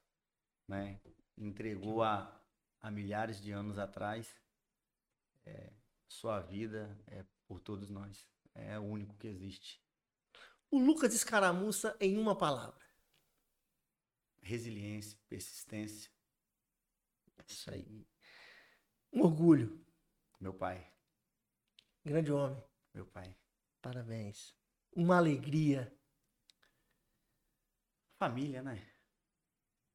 [0.68, 1.00] né?
[1.36, 2.40] Entregou a,
[2.80, 4.32] há milhares de anos atrás
[5.44, 5.72] é,
[6.06, 8.24] sua vida é por todos nós.
[8.54, 9.82] É o único que existe.
[10.70, 12.86] O Lucas Escaramuça em uma palavra.
[14.40, 16.12] Resiliência, persistência.
[17.44, 18.06] Isso aí.
[19.12, 19.87] Um orgulho.
[20.40, 20.92] Meu pai,
[22.04, 22.62] Grande homem.
[22.94, 23.36] meu pai.
[23.82, 24.54] Parabéns.
[24.94, 25.92] Uma alegria.
[28.18, 28.88] Família, né?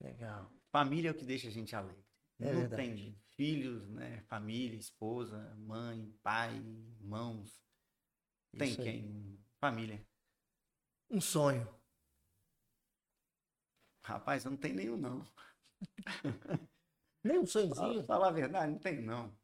[0.01, 0.51] Legal.
[0.71, 2.05] Família é o que deixa a gente alegre.
[2.39, 2.81] É Não verdade.
[2.83, 4.21] tem filhos, né?
[4.23, 6.55] Família, esposa, mãe, pai,
[6.99, 7.61] irmãos.
[8.57, 8.87] Tem Isso aí.
[9.01, 9.45] quem?
[9.59, 10.05] Família.
[11.09, 11.67] Um sonho.
[14.05, 15.25] Rapaz, eu não tenho nenhum, não.
[17.23, 18.05] Nem um sonhozinho.
[18.05, 19.37] falar a verdade, não tem, não.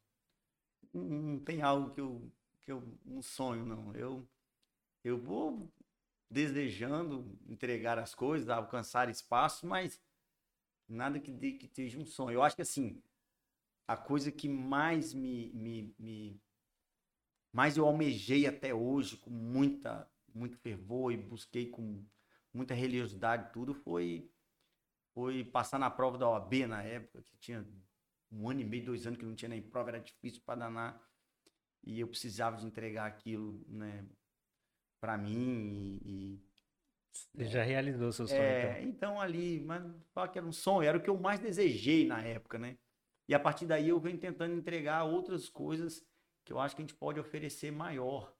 [0.92, 2.32] Não, tem algo que eu,
[2.62, 2.82] que eu.
[3.06, 3.94] Um sonho, não.
[3.94, 4.28] Eu,
[5.04, 5.70] eu vou
[6.30, 10.00] desejando entregar as coisas, alcançar espaço, mas
[10.88, 12.34] nada que, dê- que seja um sonho.
[12.36, 13.02] Eu acho que assim,
[13.88, 16.42] a coisa que mais me, me, me
[17.52, 22.04] mais eu almejei até hoje com muita muito fervor e busquei com
[22.52, 24.30] muita religiosidade tudo foi
[25.14, 27.66] foi passar na prova da OAB na época que tinha
[28.32, 31.02] um ano e meio dois anos que não tinha nem prova era difícil para danar
[31.82, 34.06] e eu precisava de entregar aquilo né
[35.00, 36.44] para mim e,
[37.34, 38.90] e você já realizou seu sonho é, então.
[38.90, 42.22] então ali mas fala que era um sonho era o que eu mais desejei na
[42.22, 42.78] época né
[43.30, 46.04] e a partir daí eu venho tentando entregar outras coisas
[46.44, 48.34] que eu acho que a gente pode oferecer maior.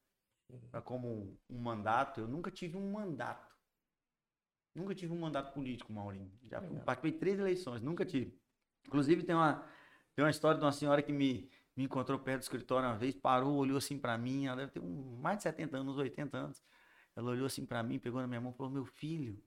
[0.68, 3.56] Pra como um mandato, eu nunca tive um mandato.
[4.74, 6.32] Nunca tive um mandato político, Maurinho.
[6.42, 6.84] Já Legal.
[6.84, 8.36] participei de três eleições, nunca tive.
[8.84, 9.64] Inclusive, tem uma,
[10.20, 13.14] tem uma história de uma senhora que me, me encontrou perto do escritório uma vez,
[13.14, 16.62] parou, olhou assim para mim, ela deve ter um, mais de 70 anos, 80 anos.
[17.16, 19.42] Ela olhou assim para mim, pegou na minha mão e falou: Meu filho,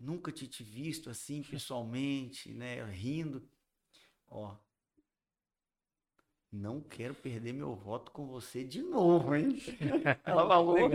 [0.00, 2.82] Nunca te, te visto assim pessoalmente, né?
[2.86, 3.46] Rindo.
[4.26, 4.56] Ó.
[6.50, 9.58] Não quero perder meu voto com você de novo, hein?
[10.24, 10.88] Ela falou.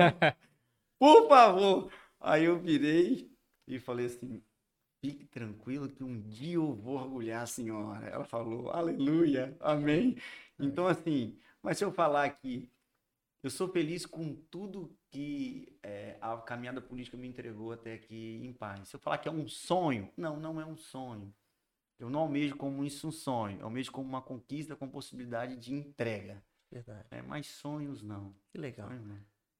[0.97, 1.93] Por favor.
[2.19, 3.31] Aí eu virei
[3.67, 4.43] e falei assim:
[5.07, 8.07] fique tranquilo que um dia eu vou orgulhar a senhora.
[8.07, 10.17] Ela falou: aleluia, amém.
[10.59, 12.69] Então, assim, mas se eu falar aqui
[13.43, 18.51] eu sou feliz com tudo que é, a caminhada política me entregou até aqui em
[18.51, 18.89] paz.
[18.89, 21.33] Se eu falar que é um sonho, não, não é um sonho.
[21.99, 25.73] Eu não almejo como isso um sonho, eu almejo como uma conquista com possibilidade de
[25.73, 26.43] entrega.
[26.69, 27.07] Verdade.
[27.09, 28.35] É, mas sonhos não.
[28.51, 28.89] Que legal.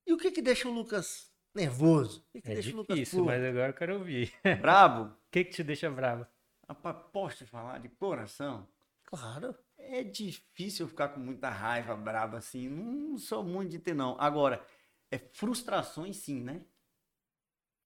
[0.06, 2.20] E o que que deixa o Lucas nervoso?
[2.20, 4.34] O que, que é deixa difícil, o Lucas mas agora eu quero ouvir.
[4.62, 5.04] Bravo?
[5.04, 6.26] O que que te deixa bravo?
[6.68, 8.68] Rapaz, posso falar de coração?
[9.04, 9.56] Claro.
[9.78, 12.68] É difícil ficar com muita raiva, brava assim.
[12.68, 14.20] Não sou muito de ter, não.
[14.20, 14.66] Agora,
[15.10, 16.66] é frustrações sim, né?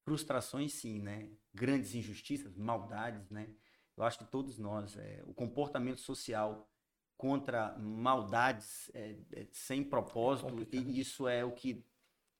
[0.04, 1.30] Frustrações sim, né?
[1.54, 3.48] Grandes injustiças, maldades, né?
[3.96, 6.68] Eu acho que todos nós, é, o comportamento social
[7.16, 11.86] contra maldades é, é, sem propósito, é e isso é o que,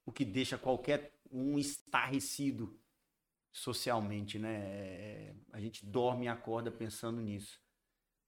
[0.05, 2.78] o que deixa qualquer um estarrecido
[3.50, 4.55] socialmente, né?
[4.55, 7.61] É, a gente dorme e acorda pensando nisso.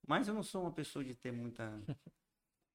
[0.07, 1.73] Mas eu não sou uma pessoa de ter muita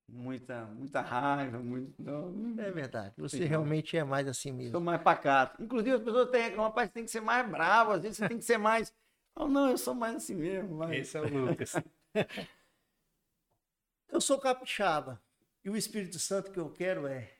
[0.09, 3.13] muita muita raiva, muito não, é verdade.
[3.17, 4.71] Você então, realmente é mais assim mesmo.
[4.71, 5.61] Sou mais pacato.
[5.61, 8.37] Inclusive as pessoas têm reclamam, rapaz, tem que ser mais bravo, às vezes você tem
[8.37, 8.93] que ser mais
[9.41, 10.91] Oh, não, eu sou mais assim mesmo, mas...
[10.91, 11.71] Esse é o Lucas.
[14.09, 15.23] eu sou capixaba.
[15.63, 17.38] E o Espírito Santo que eu quero é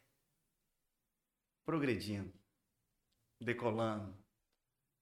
[1.69, 2.33] progredindo,
[3.39, 4.17] decolando,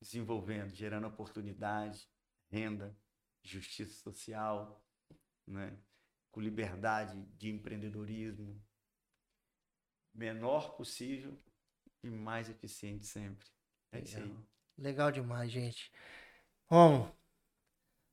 [0.02, 2.06] desenvolvendo, gerando oportunidade,
[2.52, 2.94] renda,
[3.42, 4.86] justiça social,
[5.48, 5.80] né?
[6.30, 8.62] com liberdade de empreendedorismo,
[10.14, 11.42] menor possível
[12.04, 13.48] e mais eficiente sempre.
[13.94, 14.04] É Legal.
[14.04, 14.38] isso aí.
[14.78, 15.90] Legal demais, gente.
[16.70, 17.10] Bom,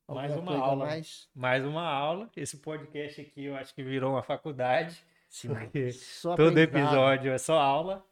[0.07, 0.87] mais uma aula.
[0.87, 1.29] Mais?
[1.35, 2.31] mais uma aula.
[2.37, 5.05] Esse podcast aqui eu acho que virou uma faculdade.
[5.29, 5.91] Sim, porque
[6.37, 8.09] todo episódio é só aula.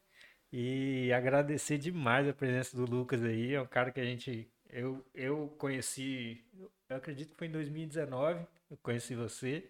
[0.52, 3.54] E agradecer demais a presença do Lucas aí.
[3.54, 4.50] É um cara que a gente.
[4.68, 6.44] Eu, eu conheci
[6.92, 9.68] eu acredito que foi em 2019, eu conheci você.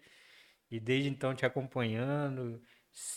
[0.69, 2.61] E desde então te acompanhando,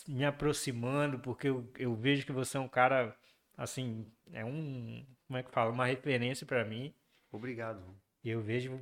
[0.07, 3.15] me aproximando, porque eu, eu vejo que você é um cara,
[3.57, 6.93] assim, é um, como é que fala, uma referência para mim.
[7.31, 7.83] Obrigado.
[8.23, 8.73] E eu vejo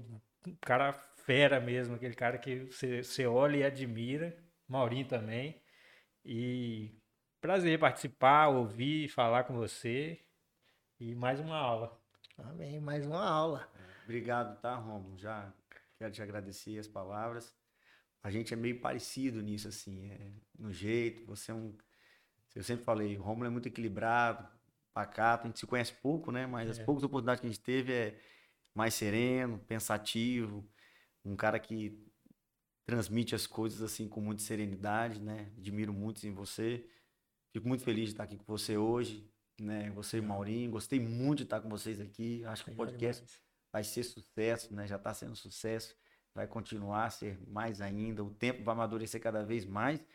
[0.48, 0.94] um cara
[1.26, 4.38] fera mesmo, aquele cara que você, você olha e admira.
[4.68, 5.62] Maurinho também.
[6.24, 6.92] E
[7.46, 10.20] prazer participar, ouvir, falar com você.
[11.00, 11.96] E mais uma aula.
[12.40, 13.72] Amém, mais uma aula.
[14.04, 15.16] Obrigado, tá, Romo?
[15.16, 15.54] Já
[15.96, 17.56] quero te agradecer as palavras.
[18.24, 21.24] A gente é meio parecido nisso, assim, é, no jeito.
[21.28, 21.78] Você é um.
[22.56, 24.48] Eu sempre falei, o Romulo é muito equilibrado,
[24.92, 25.44] pacato.
[25.44, 26.48] A gente se conhece pouco, né?
[26.48, 26.72] Mas é.
[26.72, 28.20] as poucas oportunidades que a gente teve é
[28.74, 30.68] mais sereno, pensativo,
[31.24, 32.04] um cara que
[32.88, 35.52] transmite as coisas assim com muita serenidade, né?
[35.60, 36.90] Admiro muito em você.
[37.56, 39.26] Fico muito feliz de estar aqui com você hoje,
[39.58, 39.90] né?
[39.92, 42.44] Você e Maurinho, gostei muito de estar com vocês aqui.
[42.44, 43.24] Acho que o podcast
[43.72, 44.86] vai ser sucesso, né?
[44.86, 45.96] Já está sendo sucesso,
[46.34, 48.22] vai continuar a ser mais ainda.
[48.26, 50.06] O tempo vai amadurecer cada vez mais.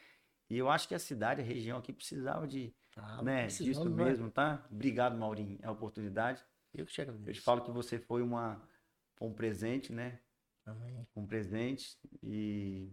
[0.50, 4.30] E eu acho que a cidade, a região aqui precisava de, ah, né, disso mesmo,
[4.30, 4.62] tá?
[4.70, 6.44] Obrigado, Maurinho, a oportunidade.
[6.74, 7.30] Eu que te agradeço.
[7.30, 8.62] Eu te falo que você foi uma,
[9.18, 10.20] um presente, né?
[10.66, 11.08] Amém.
[11.16, 12.92] Um presente e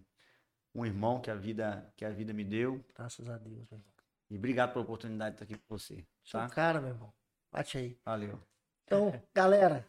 [0.73, 2.81] um irmão que a vida que a vida me deu.
[2.95, 3.96] Graças a Deus, meu irmão.
[4.29, 6.05] E obrigado pela oportunidade de estar aqui com você.
[6.31, 6.47] Tá?
[6.47, 7.13] Seu cara, meu irmão.
[7.51, 7.97] Bate aí.
[8.05, 8.39] Valeu.
[8.85, 9.87] Então, galera,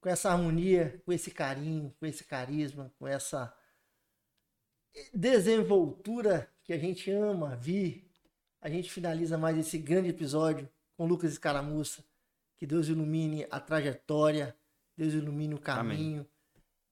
[0.00, 3.54] com essa harmonia, com esse carinho, com esse carisma, com essa
[5.14, 8.10] desenvoltura que a gente ama vir,
[8.60, 12.04] a gente finaliza mais esse grande episódio com Lucas Escaramuça.
[12.56, 14.56] Que Deus ilumine a trajetória,
[14.96, 16.30] Deus ilumine o caminho, Amém.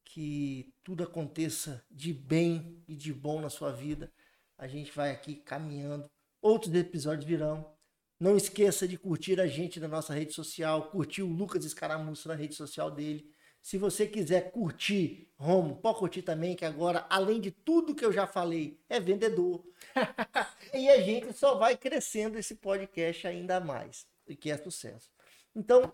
[0.04, 4.12] que tudo aconteça de bem e de bom na sua vida.
[4.58, 6.10] A gente vai aqui caminhando.
[6.43, 7.74] Outros episódios virão.
[8.18, 12.34] Não esqueça de curtir a gente na nossa rede social, curtir o Lucas Escaramuço na
[12.34, 13.30] rede social dele.
[13.62, 18.12] Se você quiser curtir, Romo, pode curtir também, que agora, além de tudo que eu
[18.12, 19.64] já falei, é vendedor.
[20.72, 25.11] e a gente só vai crescendo esse podcast ainda mais, e que é sucesso.
[25.55, 25.93] Então,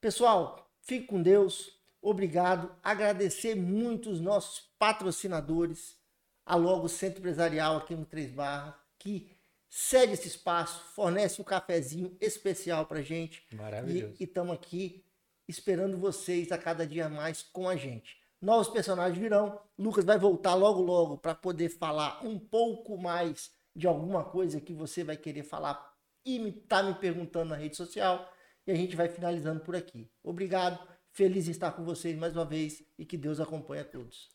[0.00, 1.80] pessoal, fique com Deus.
[2.00, 2.74] Obrigado.
[2.82, 5.96] Agradecer muito os nossos patrocinadores,
[6.44, 9.36] a Logo Centro Empresarial aqui no Três Barra, que
[9.74, 13.42] cede esse espaço, fornece um cafezinho especial pra gente.
[13.54, 14.14] Maravilhoso.
[14.20, 15.02] E estamos aqui
[15.48, 18.20] esperando vocês a cada dia mais com a gente.
[18.38, 19.58] Novos personagens virão.
[19.78, 24.74] Lucas vai voltar logo logo para poder falar um pouco mais de alguma coisa que
[24.74, 25.90] você vai querer falar
[26.22, 28.30] e me tá me perguntando na rede social.
[28.66, 30.12] E a gente vai finalizando por aqui.
[30.22, 30.86] Obrigado.
[31.12, 34.28] Feliz em estar com vocês mais uma vez e que Deus acompanhe a todos.